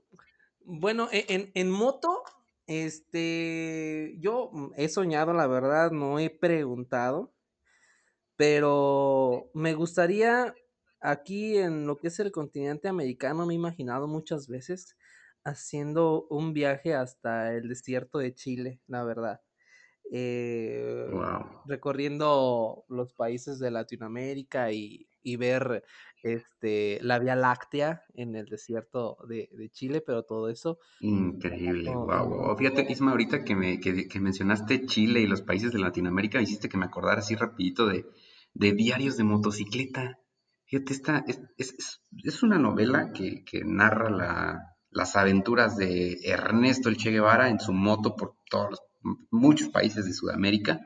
[0.66, 2.24] bueno, e- en, en moto,
[2.70, 7.34] este, yo mm, he soñado, la verdad, no he preguntado,
[8.36, 10.54] pero me gustaría
[11.02, 14.96] aquí en lo que es el continente americano, me he imaginado muchas veces
[15.44, 19.42] haciendo un viaje hasta el desierto de Chile, la verdad.
[20.12, 21.44] eh, Wow.
[21.66, 25.84] recorriendo los países de Latinoamérica y, y ver
[26.24, 32.06] este, la Vía Láctea en el desierto de, de Chile, pero todo eso Increíble, no,
[32.06, 32.58] wow, wow.
[32.58, 32.86] Fíjate.
[32.92, 36.68] Isma, ahorita que me que, que mencionaste Chile y los países de Latinoamérica, me hiciste
[36.70, 38.06] que me acordara así rapidito de,
[38.54, 40.20] de Diarios de motocicleta.
[40.66, 44.60] Fíjate, esta es, es, es- es una novela que, que narra la-
[44.92, 48.80] las aventuras de Ernesto el Che Guevara en su moto por todos los,
[49.32, 50.80] muchos países de Sudamérica,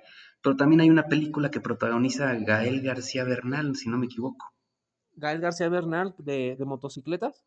[0.43, 4.53] pero también hay una película que protagoniza Gael García Bernal, si no me equivoco.
[5.15, 7.43] Gael García Bernal de, de motocicletas.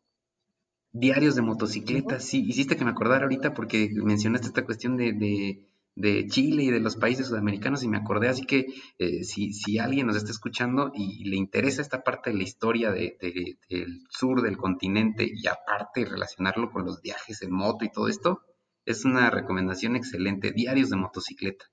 [0.91, 5.65] Diarios de motocicletas, sí, hiciste que me acordara ahorita porque mencionaste esta cuestión de, de,
[5.95, 8.65] de Chile y de los países sudamericanos y me acordé, así que
[8.99, 12.91] eh, si, si alguien nos está escuchando y le interesa esta parte de la historia
[12.91, 17.91] de, de- del sur del continente y aparte relacionarlo con los viajes en moto y
[17.91, 18.41] todo esto,
[18.85, 21.65] es una recomendación excelente, Diarios de motocicleta,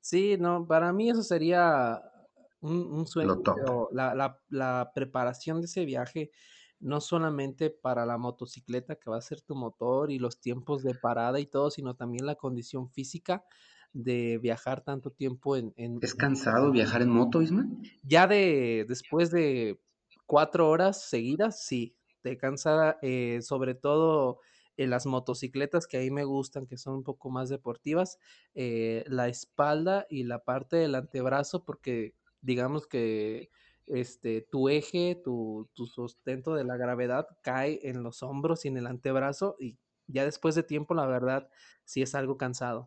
[0.00, 2.00] Sí, no, para mí eso sería
[2.64, 6.30] un, un sueño, pero la, la, la preparación de ese viaje,
[6.80, 10.94] no solamente para la motocicleta que va a ser tu motor y los tiempos de
[10.94, 13.44] parada y todo, sino también la condición física
[13.92, 17.66] de viajar tanto tiempo en, en, ¿Es cansado viajar en moto, Isma?
[18.02, 19.80] ya de después de
[20.26, 24.40] 4 horas seguidas, sí, te cansa, eh, sobre todo
[24.76, 28.18] en las motocicletas que a mí me gustan, que son un poco más deportivas,
[28.54, 33.50] eh, la espalda y la parte del antebrazo, porque digamos que
[33.86, 38.76] este, tu eje, tu, tu sustento de la gravedad cae en los hombros y en
[38.76, 39.76] el antebrazo y
[40.06, 41.48] ya después de tiempo, la verdad,
[41.84, 42.86] sí es algo cansado.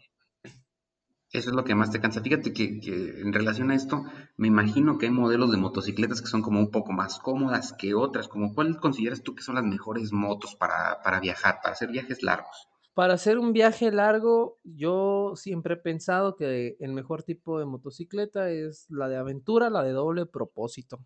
[1.31, 2.21] Eso es lo que más te cansa.
[2.21, 4.03] Fíjate que, que en relación a esto,
[4.37, 7.93] me imagino que hay modelos de motocicletas que son como un poco más cómodas que
[7.95, 8.27] otras.
[8.27, 12.23] Como cuál consideras tú que son las mejores motos para, para viajar, para hacer viajes
[12.23, 12.69] largos?
[12.97, 18.49] Para hacer un viaje largo, yo siempre he pensado que el mejor tipo de motocicleta
[18.49, 21.05] es la de aventura, la de doble propósito.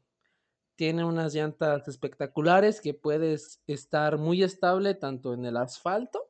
[0.78, 6.30] Tiene unas llantas espectaculares que puedes estar muy estable tanto en el asfalto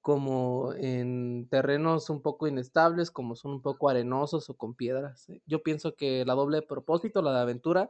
[0.00, 5.28] como en terrenos un poco inestables, como son un poco arenosos o con piedras.
[5.28, 5.40] ¿eh?
[5.46, 7.88] Yo pienso que la doble propósito, la de aventura,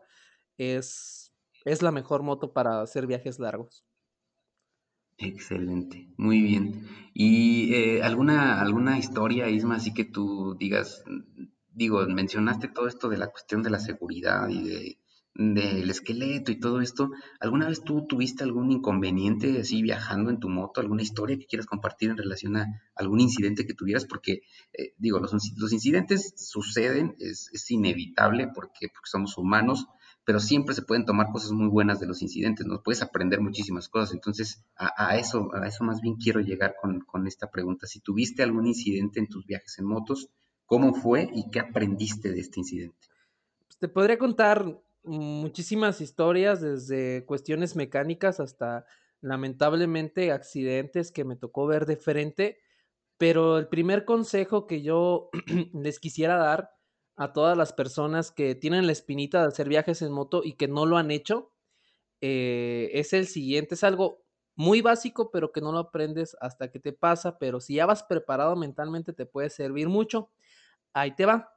[0.59, 1.33] es,
[1.65, 3.88] es la mejor moto para hacer viajes largos.
[5.19, 6.87] Excelente, muy bien.
[7.13, 11.03] ¿Y eh, alguna, alguna historia, Isma, así que tú digas,
[11.73, 14.99] digo, mencionaste todo esto de la cuestión de la seguridad y de,
[15.35, 20.49] del esqueleto y todo esto, ¿alguna vez tú tuviste algún inconveniente así viajando en tu
[20.49, 24.05] moto, alguna historia que quieras compartir en relación a algún incidente que tuvieras?
[24.05, 29.87] Porque, eh, digo, los, los, incidentes suceden, es, es inevitable porque, somos humanos,
[30.29, 32.83] pero siempre se pueden tomar cosas muy buenas de los incidentes, ¿no?
[32.83, 34.13] Puedes aprender muchísimas cosas.
[34.13, 37.87] Entonces, a, eso, a eso más bien quiero llegar con, con esta pregunta.
[37.87, 40.29] Si tuviste algún incidente en tus viajes en motos,
[40.67, 43.09] ¿cómo fue y qué aprendiste de este incidente?
[43.69, 48.85] Pues, te podría contar muchísimas historias, desde cuestiones mecánicas hasta
[49.23, 52.59] lamentablemente accidentes que me tocó ver de frente,
[53.17, 55.31] pero el primer consejo que yo
[55.73, 56.78] les quisiera dar
[57.19, 60.69] a todas las personas que tienen la espinita de hacer viajes en moto y que
[60.69, 61.53] no lo han hecho,
[62.21, 64.25] eh, es el siguiente, es algo
[64.57, 68.03] muy básico, pero que no lo aprendes hasta que te pasa, pero si ya vas
[68.05, 70.31] preparado mentalmente te puede servir mucho.
[70.95, 71.53] Ahí te va.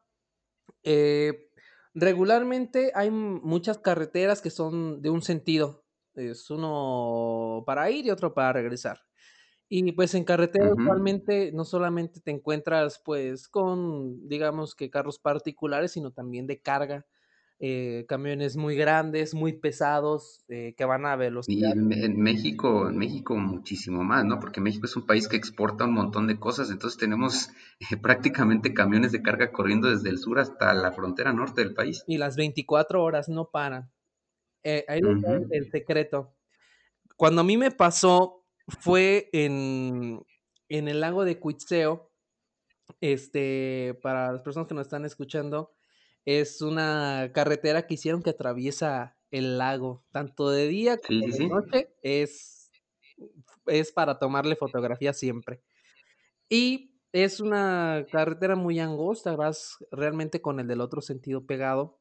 [0.83, 1.47] Eh,
[1.93, 5.83] Regularmente hay muchas carreteras que son de un sentido.
[6.15, 9.01] Es uno para ir y otro para regresar.
[9.73, 15.93] Y pues en carretera usualmente no solamente te encuentras pues con digamos que carros particulares,
[15.93, 17.05] sino también de carga
[17.61, 21.69] eh, camiones muy grandes, muy pesados, eh, que van a velocidad.
[21.69, 24.41] Y en, México, en México muchísimo más, ¿no?
[24.41, 28.73] Porque México es un país que exporta un montón de cosas, entonces tenemos eh, prácticamente
[28.73, 32.03] camiones de carga corriendo desde el sur hasta la frontera norte del país.
[32.07, 33.89] Y las 24 horas no paran.
[34.65, 36.35] ahí es el secreto.
[37.15, 40.23] Cuando a mí me pasó fue en,
[40.69, 42.11] en el lago de Cuitzeo,
[42.99, 45.71] este, para las personas que nos están escuchando,
[46.25, 51.93] es una carretera que hicieron que atraviesa el lago, tanto de día como de noche,
[52.03, 52.71] es,
[53.65, 55.61] es para tomarle fotografía siempre.
[56.49, 61.99] Y es una carretera muy angosta, vas realmente con el del otro sentido pegado.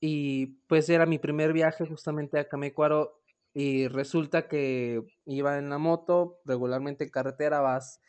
[0.00, 3.17] Y pues era mi primer viaje justamente a Camecuaro
[3.54, 8.00] y resulta que iba en la moto, regularmente en carretera vas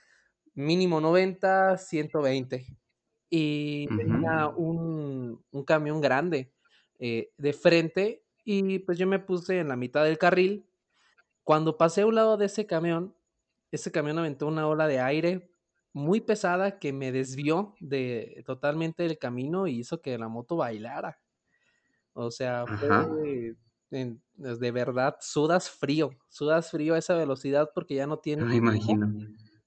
[0.53, 2.65] mínimo 90, 120
[3.29, 6.51] y tenía un, un, camión grande
[6.97, 10.67] eh, de frente y pues yo me puse en la mitad del carril.
[11.43, 13.15] Cuando pasé a un lado de ese camión,
[13.71, 15.51] ese camión aventó una ola de aire
[15.93, 21.19] muy pesada que me desvió de totalmente del camino y hizo que la moto bailara.
[22.13, 23.55] O sea, fue
[23.89, 28.47] de verdad sudas frío, sudas frío a esa velocidad porque ya no tienes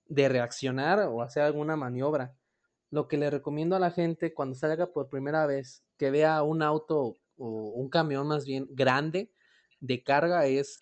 [0.07, 2.35] de reaccionar o hacer alguna maniobra.
[2.91, 6.63] Lo que le recomiendo a la gente cuando salga por primera vez, que vea un
[6.63, 9.33] auto o un camión más bien grande
[9.81, 10.79] de carga, es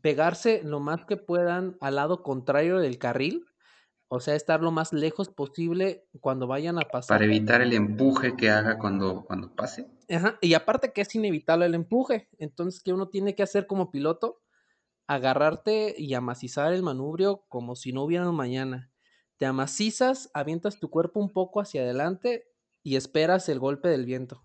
[0.00, 3.44] pegarse lo más que puedan al lado contrario del carril,
[4.12, 7.16] o sea, estar lo más lejos posible cuando vayan a pasar.
[7.16, 9.86] Para evitar el empuje que haga cuando, cuando pase.
[10.10, 13.90] Ajá, y aparte que es inevitable el empuje, entonces, ¿qué uno tiene que hacer como
[13.90, 14.42] piloto?
[15.06, 18.90] Agarrarte y amacizar el manubrio como si no hubiera mañana
[19.40, 22.46] te amacizas, avientas tu cuerpo un poco hacia adelante
[22.82, 24.44] y esperas el golpe del viento.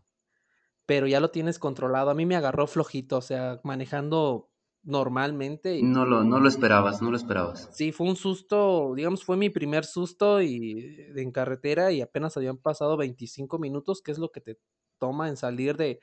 [0.86, 2.12] Pero ya lo tienes controlado.
[2.12, 4.54] A mí me agarró flojito, o sea, manejando
[4.86, 5.82] normalmente.
[5.82, 7.70] No lo, no lo esperabas, no lo esperabas.
[7.74, 12.58] Sí, fue un susto, digamos, fue mi primer susto y en carretera y apenas habían
[12.58, 14.60] pasado 25 minutos, que es lo que te
[14.98, 16.00] toma en salir de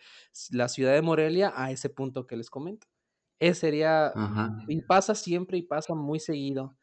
[0.50, 2.86] la ciudad de Morelia a ese punto que les comento.
[3.40, 4.14] Ese sería,
[4.66, 6.76] y pasa siempre y pasa muy seguido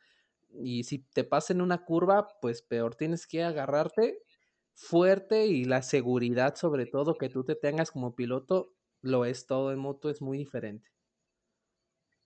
[0.52, 4.20] y si te pasa en una curva, pues peor tienes que agarrarte
[4.74, 9.72] fuerte y la seguridad sobre todo que tú te tengas como piloto lo es todo
[9.72, 10.90] en moto, es muy diferente.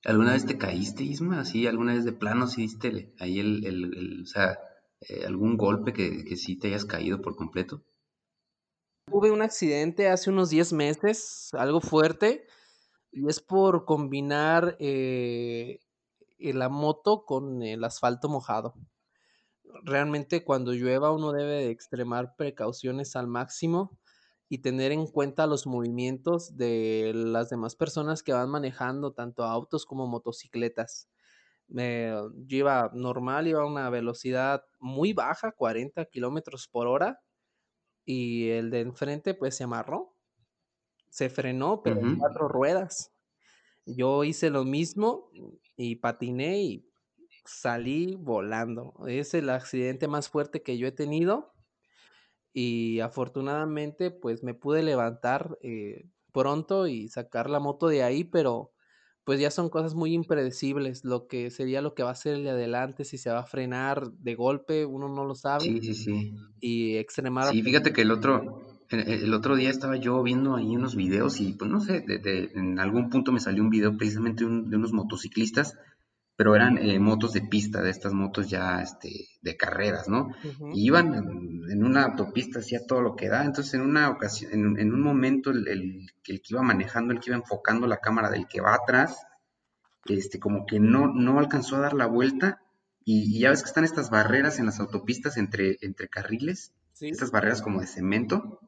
[0.03, 1.39] ¿Alguna vez te caíste, Isma?
[1.39, 4.59] ¿Así alguna vez de plano sí diste ahí el, el, o sea,
[5.01, 7.83] eh, algún golpe que, que sí te hayas caído por completo?
[9.09, 12.47] Tuve un accidente hace unos 10 meses, algo fuerte,
[13.11, 15.79] y es por combinar eh,
[16.37, 18.73] la moto con el asfalto mojado.
[19.83, 23.97] Realmente cuando llueva uno debe de extremar precauciones al máximo
[24.49, 29.85] y tener en cuenta los movimientos de las demás personas que van manejando tanto autos
[29.85, 31.09] como motocicletas.
[31.69, 37.21] yo iba normal, iba a una velocidad muy baja, 40 kilómetros por hora,
[38.05, 40.17] y el de enfrente pues se amarró,
[41.09, 43.13] se frenó, pero en cuatro ruedas.
[43.85, 45.29] Yo hice lo mismo
[45.77, 46.91] y patiné y
[47.45, 48.93] salí volando.
[49.07, 51.52] Es el accidente más fuerte que yo he tenido
[52.53, 58.71] y afortunadamente pues me pude levantar eh, pronto y sacar la moto de ahí, pero
[59.23, 62.43] pues ya son cosas muy impredecibles, lo que sería lo que va a ser el
[62.43, 65.63] de adelante, si se va a frenar de golpe, uno no lo sabe.
[65.63, 66.35] Sí, sí, sí.
[66.59, 67.45] Y extremar.
[67.45, 71.53] Sí, fíjate que el otro, el otro día estaba yo viendo ahí unos videos y
[71.53, 72.03] pues no sé,
[72.53, 75.77] en algún punto me salió un video precisamente de unos motociclistas,
[76.43, 80.27] pero eran eh, motos de pista, de estas motos ya este, de carreras, ¿no?
[80.73, 81.13] Y iban
[81.71, 85.51] en, una autopista, hacía todo lo que da, entonces en una ocasión, en, un momento
[85.51, 89.25] el, el, que iba manejando, el que iba enfocando la cámara del que va atrás,
[90.03, 92.61] este, como que no, no alcanzó a dar la vuelta
[93.05, 97.61] y, ya ves que están estas barreras en las autopistas entre, entre carriles, estas barreras
[97.61, 98.59] como de cemento.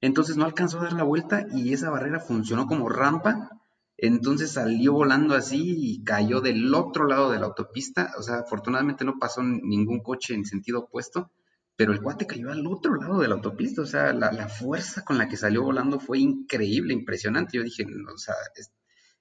[0.00, 3.61] Entonces no alcanzó a dar la vuelta y esa barrera funcionó como rampa.
[4.02, 8.10] Entonces salió volando así y cayó del otro lado de la autopista.
[8.18, 11.30] O sea, afortunadamente no pasó ningún coche en sentido opuesto,
[11.76, 13.80] pero el cuate cayó al otro lado de la autopista.
[13.82, 17.56] O sea, la, fuerza con la que salió volando fue increíble, impresionante.
[17.56, 18.34] Yo dije, o sea,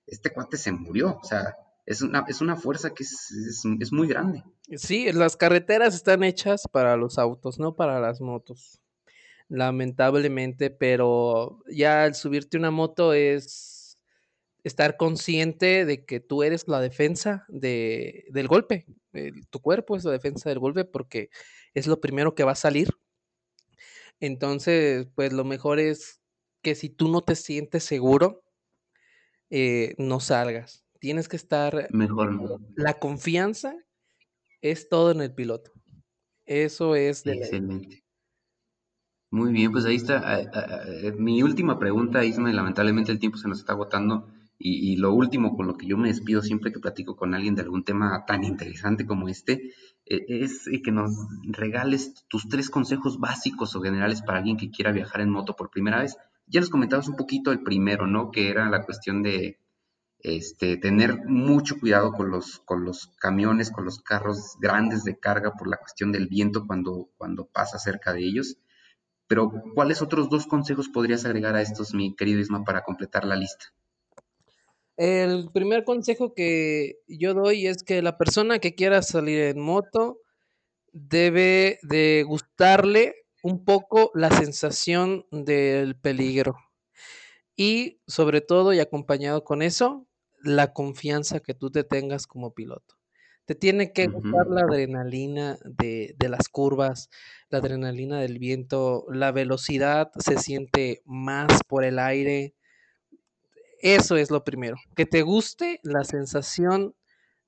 [0.07, 1.19] este cuate se murió.
[1.21, 1.55] O sea,
[1.85, 4.43] es una, es una fuerza que es, es, muy grande.
[4.77, 8.81] Sí, las carreteras están hechas para los autos, no para las motos.
[9.47, 13.70] Lamentablemente, pero ya al subirte una moto es
[14.63, 18.85] estar consciente de que tú eres la defensa de, del golpe.
[19.49, 21.29] tu cuerpo es la defensa del golpe porque
[21.73, 22.89] es lo primero que va a salir.
[24.19, 26.21] Entonces, pues lo mejor es
[26.61, 28.43] que si tú no te sientes seguro,
[29.49, 31.87] eh, no salgas tienes que estar...
[31.91, 32.59] Mejor no.
[32.75, 33.75] La confianza
[34.61, 35.71] es todo en el piloto.
[36.45, 38.03] Eso es de Excelente.
[39.31, 40.47] Muy bien, pues ahí está.
[41.17, 44.27] Mi última pregunta, Isma, lamentablemente el tiempo se nos está agotando.
[44.63, 47.63] Y, lo último con lo que yo me despido siempre que platico con alguien de
[47.63, 49.73] algún tema tan interesante como este,
[50.05, 51.11] e, es que nos
[51.43, 55.71] regales tus tres consejos básicos o generales para alguien que quiera viajar en moto por
[55.71, 56.15] primera vez.
[56.47, 58.31] Ya nos comentabas un poquito el primero, ¿no?
[58.31, 59.57] Que era la cuestión de,
[60.23, 65.53] este, tener mucho cuidado con los, con los camiones, con los carros grandes de carga
[65.53, 68.57] por la cuestión del viento cuando, cuando pasa cerca de ellos.
[69.27, 73.35] Pero, ¿cuáles otros dos consejos podrías agregar a estos, mi querido Isma, para completar la
[73.35, 73.65] lista?
[75.03, 80.19] El primer consejo que yo doy es que la persona que quiera salir en moto
[80.93, 86.55] debe de gustarle un poco la sensación del peligro.
[87.55, 90.07] Y sobre todo y acompañado con eso,
[90.43, 92.93] la confianza que tú te tengas como piloto.
[93.45, 97.09] Te tiene que gustar la adrenalina de, las curvas,
[97.49, 102.53] la adrenalina del viento, la velocidad se siente más por el aire.
[103.81, 104.77] Eso es lo primero.
[104.95, 106.95] Que te guste la sensación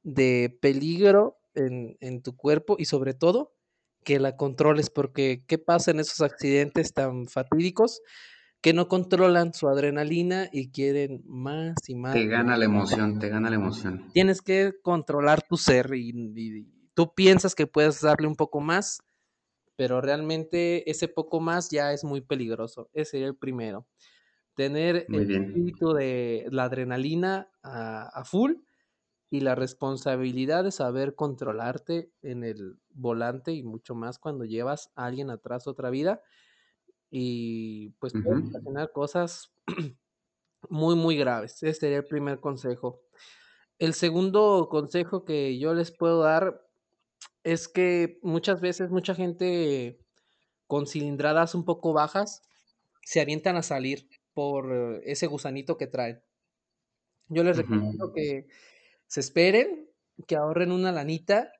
[0.04, 3.54] de peligro en, en tu cuerpo y sobre todo
[4.04, 8.02] que la controles, porque ¿qué pasa en esos accidentes tan fatídicos?
[8.64, 12.14] que no controlan su adrenalina y quieren más y más.
[12.14, 14.10] Te gana la emoción, te gana la emoción.
[14.14, 19.04] Tienes que controlar tu ser y, tú piensas que puedes darle un poco más,
[19.76, 22.90] pero realmente ese poco más ya es muy peligroso.
[22.94, 23.86] Ese sería el primero.
[24.56, 28.54] Tener el espíritu de la adrenalina a, a full
[29.30, 35.06] y la responsabilidad de saber controlarte en el volante y mucho más cuando llevas a
[35.06, 36.22] alguien atrás otra vida
[37.16, 38.52] y pues pueden
[38.92, 39.54] cosas
[40.70, 41.62] muy, muy graves.
[41.62, 43.02] Ese sería el primer consejo.
[43.78, 46.66] El segundo consejo que yo les puedo dar
[47.44, 50.00] es que muchas veces mucha gente
[50.66, 52.42] con cilindradas un poco bajas
[53.04, 56.22] se avientan a salir por ese gusanito que traen.
[57.30, 58.48] Yo les recomiendo que
[59.08, 59.90] se esperen,
[60.28, 61.52] que ahorren una lanita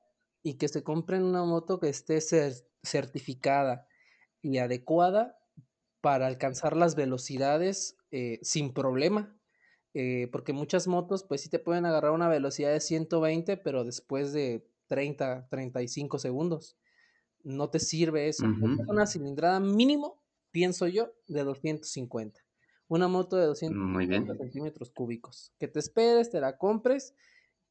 [0.42, 2.20] y que se compren una moto que esté
[2.82, 3.86] certificada
[4.42, 5.38] y adecuada
[6.00, 9.34] para alcanzar las velocidades eh, sin problema.
[9.94, 14.32] Eh, porque muchas motos pues sí te pueden agarrar una velocidad de 120, pero después
[14.32, 16.76] de 30, 35 segundos.
[17.42, 18.44] No te sirve eso.
[18.88, 22.43] Una cilindrada mínimo, pienso yo, de 250.
[22.94, 25.52] Una moto de 250 centímetros cúbicos.
[25.58, 27.12] Que te esperes, te la compres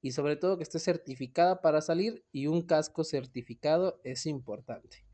[0.01, 5.05] y sobre todo que esté certificada para salir y un casco certificado es importante.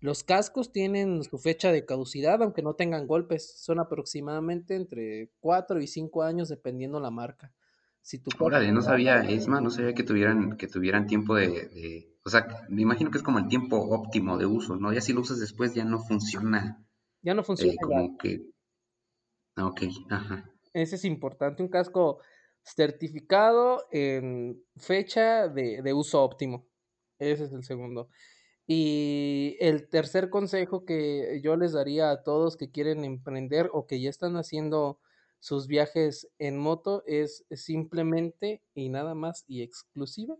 [0.00, 3.60] Los cascos tienen su fecha de caducidad, aunque no tengan golpes.
[3.60, 7.52] Son aproximadamente entre 4 y 5 años, dependiendo la marca.
[8.00, 12.30] Si tu Órale, no sabía, Esma, no sabía que tuvieran, que tuvieran tiempo de, O
[12.30, 14.94] sea, me imagino que es como el tiempo óptimo de uso, ¿no?
[14.94, 16.82] Ya si lo usas después ya no funciona.
[17.20, 17.74] Ya no funciona.
[17.74, 18.40] Eh, como que...
[19.58, 20.44] Ah, ok, ajá.
[20.72, 22.20] Ese es importante, un casco
[22.62, 26.66] certificado en fecha de, de uso óptimo.
[27.18, 28.08] Ese es el segundo.
[28.66, 34.00] Y el tercer consejo que yo les daría a todos que quieren emprender o que
[34.00, 35.00] ya están haciendo
[35.40, 40.36] sus viajes en moto es simplemente y nada más y exclusiva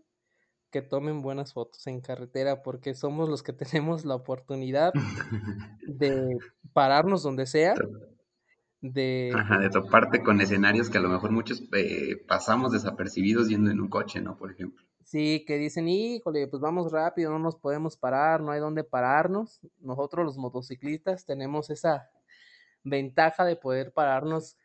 [0.71, 4.93] que tomen buenas fotos en carretera porque somos los que tenemos la oportunidad
[5.87, 6.37] de
[6.73, 7.73] pararnos donde sea.
[8.81, 9.31] De...
[9.35, 13.81] Ajá, de toparte con escenarios que a lo mejor muchos eh, pasamos desapercibidos yendo en
[13.81, 14.37] un coche, ¿no?
[14.37, 14.83] Por ejemplo.
[15.03, 19.59] Sí, que dicen, híjole, pues vamos rápido, no nos podemos parar, no hay dónde pararnos.
[19.79, 22.09] Nosotros los motociclistas tenemos esa
[22.83, 24.55] ventaja de poder pararnos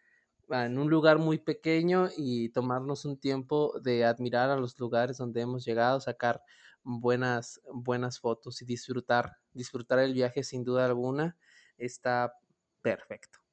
[0.50, 5.40] en un lugar muy pequeño y tomarnos un tiempo de admirar a los lugares donde
[5.40, 6.42] hemos llegado, sacar
[6.82, 11.36] buenas, buenas fotos y disfrutar, disfrutar el viaje sin duda alguna,
[11.78, 12.34] está
[12.82, 13.43] perfecto.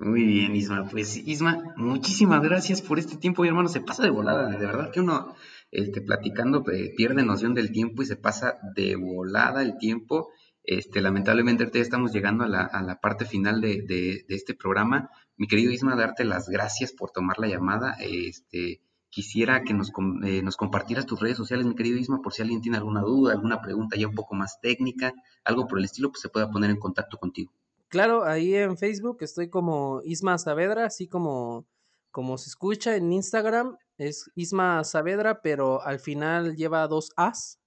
[0.00, 0.88] Muy bien, Isma.
[0.88, 3.68] Pues Isma, muchísimas gracias por este tiempo, hermano.
[3.68, 5.34] Se pasa de volada, de verdad que uno
[5.70, 10.30] este, platicando eh, pierde noción del tiempo y se pasa de volada el tiempo.
[10.64, 14.54] Este, lamentablemente ahorita ya estamos llegando a la, a la parte final de, de, este
[14.54, 15.10] programa.
[15.36, 17.94] Mi querido Isma, darte las gracias por tomar la llamada.
[18.00, 18.80] Este,
[19.10, 19.92] quisiera que nos,
[20.24, 23.34] eh, nos compartieras tus redes sociales, mi querido Isma, por si alguien tiene alguna duda,
[23.34, 25.12] alguna pregunta ya un poco más técnica,
[25.44, 27.52] algo por el estilo, pues se pueda poner en contacto contigo.
[27.90, 31.66] Claro, ahí en Facebook estoy como Isma Saavedra, así como,
[32.12, 37.58] como se escucha en Instagram, es Isma Saavedra, pero al final lleva dos As.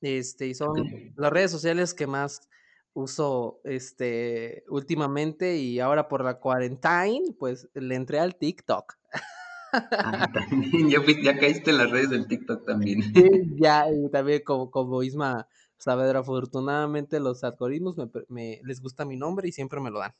[0.00, 0.74] Este, y son
[1.16, 2.48] las redes sociales que más
[2.92, 8.94] uso este últimamente y ahora por la cuarentena, pues le entré al TikTok.
[9.72, 13.02] Ah, también, ya, ya, caíste en las redes del TikTok también.
[13.56, 15.48] ya, y también como, como Isma
[15.82, 17.96] Saavedra, afortunadamente los algoritmos
[18.28, 20.14] me, les gusta mi nombre y siempre me lo dan.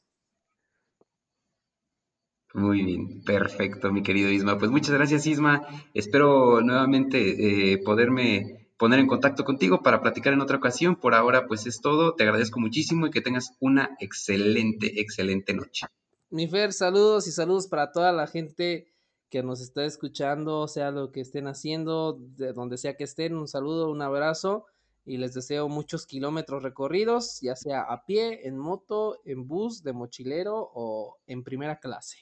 [2.53, 4.59] Muy bien, perfecto, mi querido Isma.
[4.59, 5.65] Pues muchas gracias, Isma.
[5.95, 10.97] Espero nuevamente eh, poderme poner en contacto contigo para platicar en otra ocasión.
[10.97, 12.17] Por ahora, pues es todo.
[12.17, 15.87] Te agradezco muchísimo y que tengas una excelente, excelente noche.
[16.31, 18.93] Mi Fer, saludos y saludos para toda la gente
[19.31, 23.37] que nos está escuchando, sea lo que estén haciendo, de donde sea que estén.
[23.37, 24.67] Un saludo, un abrazo
[25.05, 29.93] y les deseo muchos kilómetros recorridos, ya sea a pie, en moto, en bus, de
[29.93, 32.19] mochilero o en primera clase.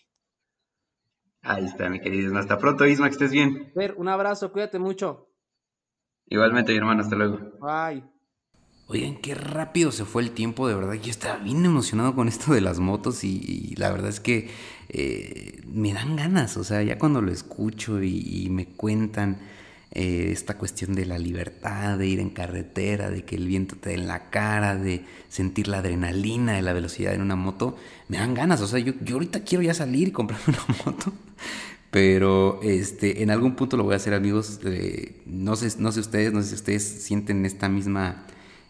[1.43, 2.37] Ahí está, mi querido.
[2.39, 3.73] Hasta pronto, Isma, que estés bien.
[3.75, 5.29] Fer, un abrazo, cuídate mucho.
[6.27, 7.39] Igualmente, mi hermano, hasta luego.
[7.61, 8.05] Bye.
[8.93, 10.95] Oigan, qué rápido se fue el tiempo, de verdad.
[10.95, 14.51] Yo estaba bien emocionado con esto de las motos y, la verdad es que
[14.89, 19.39] eh, me dan ganas, o sea, ya cuando lo escucho y, me cuentan
[19.93, 23.91] eh, esta cuestión de la libertad, de ir en carretera, de que el viento te
[23.91, 27.77] dé en la cara, de sentir la adrenalina de la velocidad en una moto,
[28.09, 31.13] me dan ganas, o sea, yo, yo ahorita quiero ya salir y comprarme una moto.
[31.91, 34.61] Pero este, en algún punto lo voy a hacer, amigos.
[34.65, 38.27] Eh, no, sé, no sé ustedes, no sé si ustedes sienten esta misma,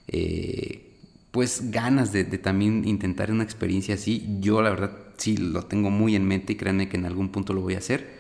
[0.09, 0.97] eh,
[1.31, 4.39] pues, ganas de, también intentar una experiencia así.
[4.41, 7.53] Yo, la verdad, sí lo tengo muy en mente y créanme que en algún punto
[7.53, 8.20] lo voy a hacer.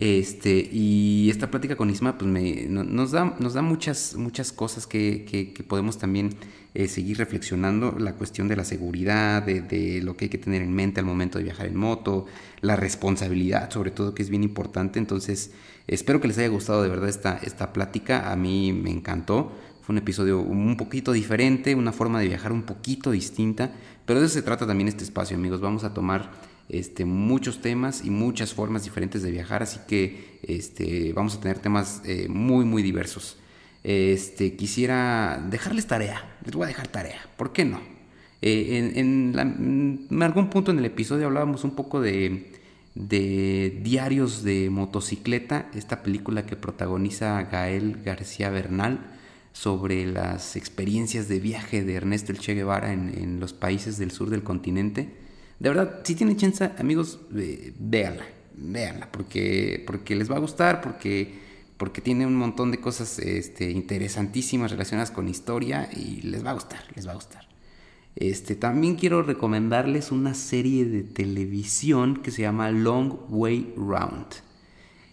[0.00, 4.86] Este, y esta plática con Isma, pues, me, nos, da, nos da muchas, muchas cosas
[4.86, 5.24] que,
[5.54, 6.30] que podemos también
[6.72, 10.72] eh, seguir reflexionando la cuestión de la seguridad, de, lo que hay que tener en
[10.72, 12.26] mente al momento de viajar en moto,
[12.60, 15.00] la responsabilidad sobre todo que es bien importante.
[15.00, 15.50] Entonces,
[15.88, 18.30] espero que les haya gustado de verdad esta, esta plática.
[18.30, 19.50] A mí me encantó.
[19.82, 23.72] Fue un episodio un poquito diferente, una forma de viajar un poquito distinta,
[24.06, 25.60] pero de eso se trata también este espacio, amigos.
[25.60, 26.30] Vamos a tomar
[26.72, 31.58] este, muchos temas y muchas formas diferentes de viajar, así que este, vamos a tener
[31.58, 33.36] temas eh, muy, muy diversos
[33.82, 36.38] este, quisiera dejarles tarea.
[36.44, 37.20] Les voy a dejar tarea.
[37.36, 37.80] ¿Por qué no?
[38.42, 42.52] Eh, en, algún punto en el episodio hablábamos un poco de,
[42.94, 49.00] de Diarios de Motocicleta, esta película que protagoniza Gael García Bernal
[49.52, 54.30] sobre las experiencias de viaje de Ernesto El Che Guevara en, los países del sur
[54.30, 55.08] del continente.
[55.60, 58.24] De verdad, si tienen chance, amigos, eh, véanla,
[58.56, 61.50] véanla, porque, porque les va a gustar, porque
[61.80, 66.52] porque tiene un montón de cosas este, interesantísimas relacionadas con historia y les va a
[66.52, 67.48] gustar, les va a gustar.
[68.16, 74.26] Este, también quiero recomendarles una serie de televisión que se llama Long Way Round.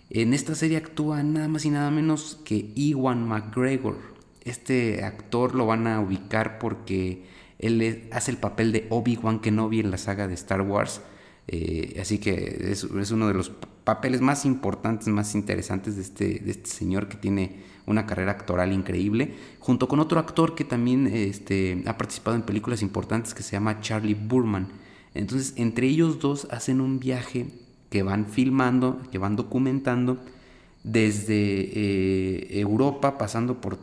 [0.09, 3.95] En esta serie actúa nada más y nada menos que Ewan McGregor.
[4.41, 7.23] Este actor lo van a ubicar porque
[7.59, 11.01] él hace el papel de Obi-Wan Kenobi en la saga de Star Wars.
[11.47, 13.49] Eh, así que es, uno de los
[13.83, 18.73] papeles más importantes, más interesantes de este, de este señor que tiene una carrera actoral
[18.73, 23.53] increíble, junto con otro actor que también este, ha participado en películas importantes que se
[23.53, 24.67] llama Charlie Burman.
[25.13, 27.47] Entonces, entre ellos dos hacen un viaje
[27.89, 30.17] que van filmando, que van documentando
[30.83, 33.79] desde eh, Europa, pasando por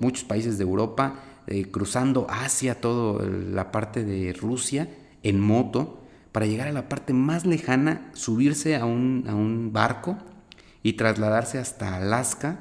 [0.00, 4.88] muchos países de Europa, eh, cruzando hacia toda la parte de Rusia
[5.22, 10.18] en moto, para llegar a la parte más lejana, subirse a un, barco
[10.82, 12.60] y trasladarse hasta Alaska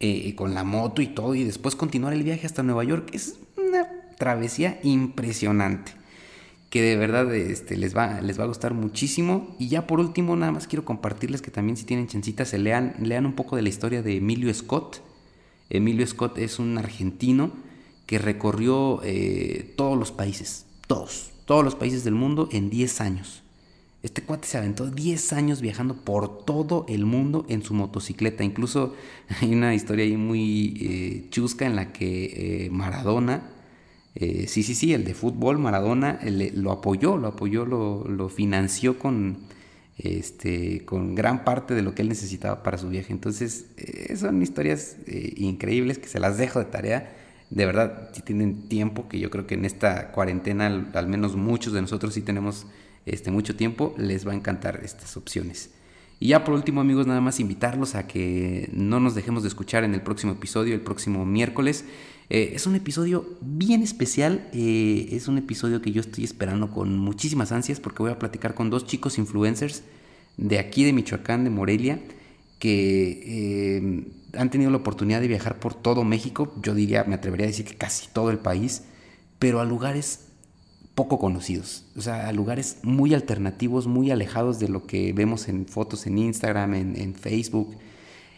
[0.00, 3.10] eh, con la moto y todo, y después continuar el viaje hasta Nueva York.
[3.12, 5.92] Es una travesía impresionante
[6.72, 9.54] que de verdad este, les, va, les va a gustar muchísimo.
[9.58, 12.94] Y ya por último, nada más quiero compartirles que también si tienen chancita se lean,
[12.98, 15.02] lean un poco de la historia de Emilio Scott.
[15.68, 17.50] Emilio Scott es un argentino
[18.12, 23.42] que recorrió eh, todos los países, todos, todos los países del mundo en 10 años.
[24.02, 28.44] Este cuate se aventó 10 años viajando por todo el mundo en su motocicleta.
[28.44, 28.94] Incluso
[29.40, 33.48] hay una historia ahí muy eh, chusca en la que eh, Maradona,
[34.14, 36.20] sí, sí, sí, el de fútbol, Maradona
[36.54, 39.38] lo apoyó, lo apoyó, lo, lo, financió con,
[39.96, 43.10] este, con gran parte de lo que él necesitaba para su viaje.
[43.14, 43.68] Entonces,
[44.16, 47.21] son historias increíbles que se las dejo de tarea.
[47.52, 51.74] De verdad, si tienen tiempo, que yo creo que en esta cuarentena, al menos muchos
[51.74, 52.64] de nosotros sí tenemos
[53.04, 55.68] este, mucho tiempo, les va a encantar estas opciones.
[56.18, 59.84] Y ya por último amigos, nada más invitarlos a que no nos dejemos de escuchar
[59.84, 61.84] en el próximo episodio, el próximo miércoles.
[62.30, 66.96] Eh, es un episodio bien especial, eh, es un episodio que yo estoy esperando con
[66.96, 69.82] muchísimas ansias porque voy a platicar con dos chicos influencers
[70.38, 72.00] de aquí de Michoacán, de Morelia,
[72.62, 74.04] que eh,
[74.38, 77.66] han tenido la oportunidad de viajar por todo México, yo diría, me atrevería a decir
[77.66, 78.84] que casi todo el país,
[79.40, 80.28] pero a lugares
[80.94, 85.66] poco conocidos, o sea, a lugares muy alternativos, muy alejados de lo que vemos en
[85.66, 87.76] fotos en Instagram, en, Facebook.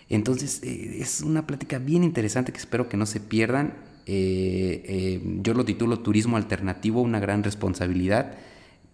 [0.09, 3.75] Entonces, eh, es una plática bien interesante que espero que no se pierdan.
[4.07, 8.39] Eh, eh, yo lo titulo Turismo Alternativo, una gran responsabilidad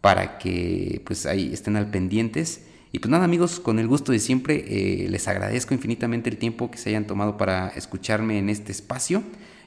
[0.00, 2.62] para que pues ahí estén al pendientes.
[2.92, 6.78] Y pues nada amigos, con el gusto de siempre, les agradezco infinitamente el tiempo que
[6.78, 9.22] se hayan tomado para escucharme en este espacio.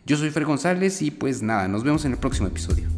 [0.06, 2.90] Yo soy Fer González y pues nada, nos vemos en el próximo episodio.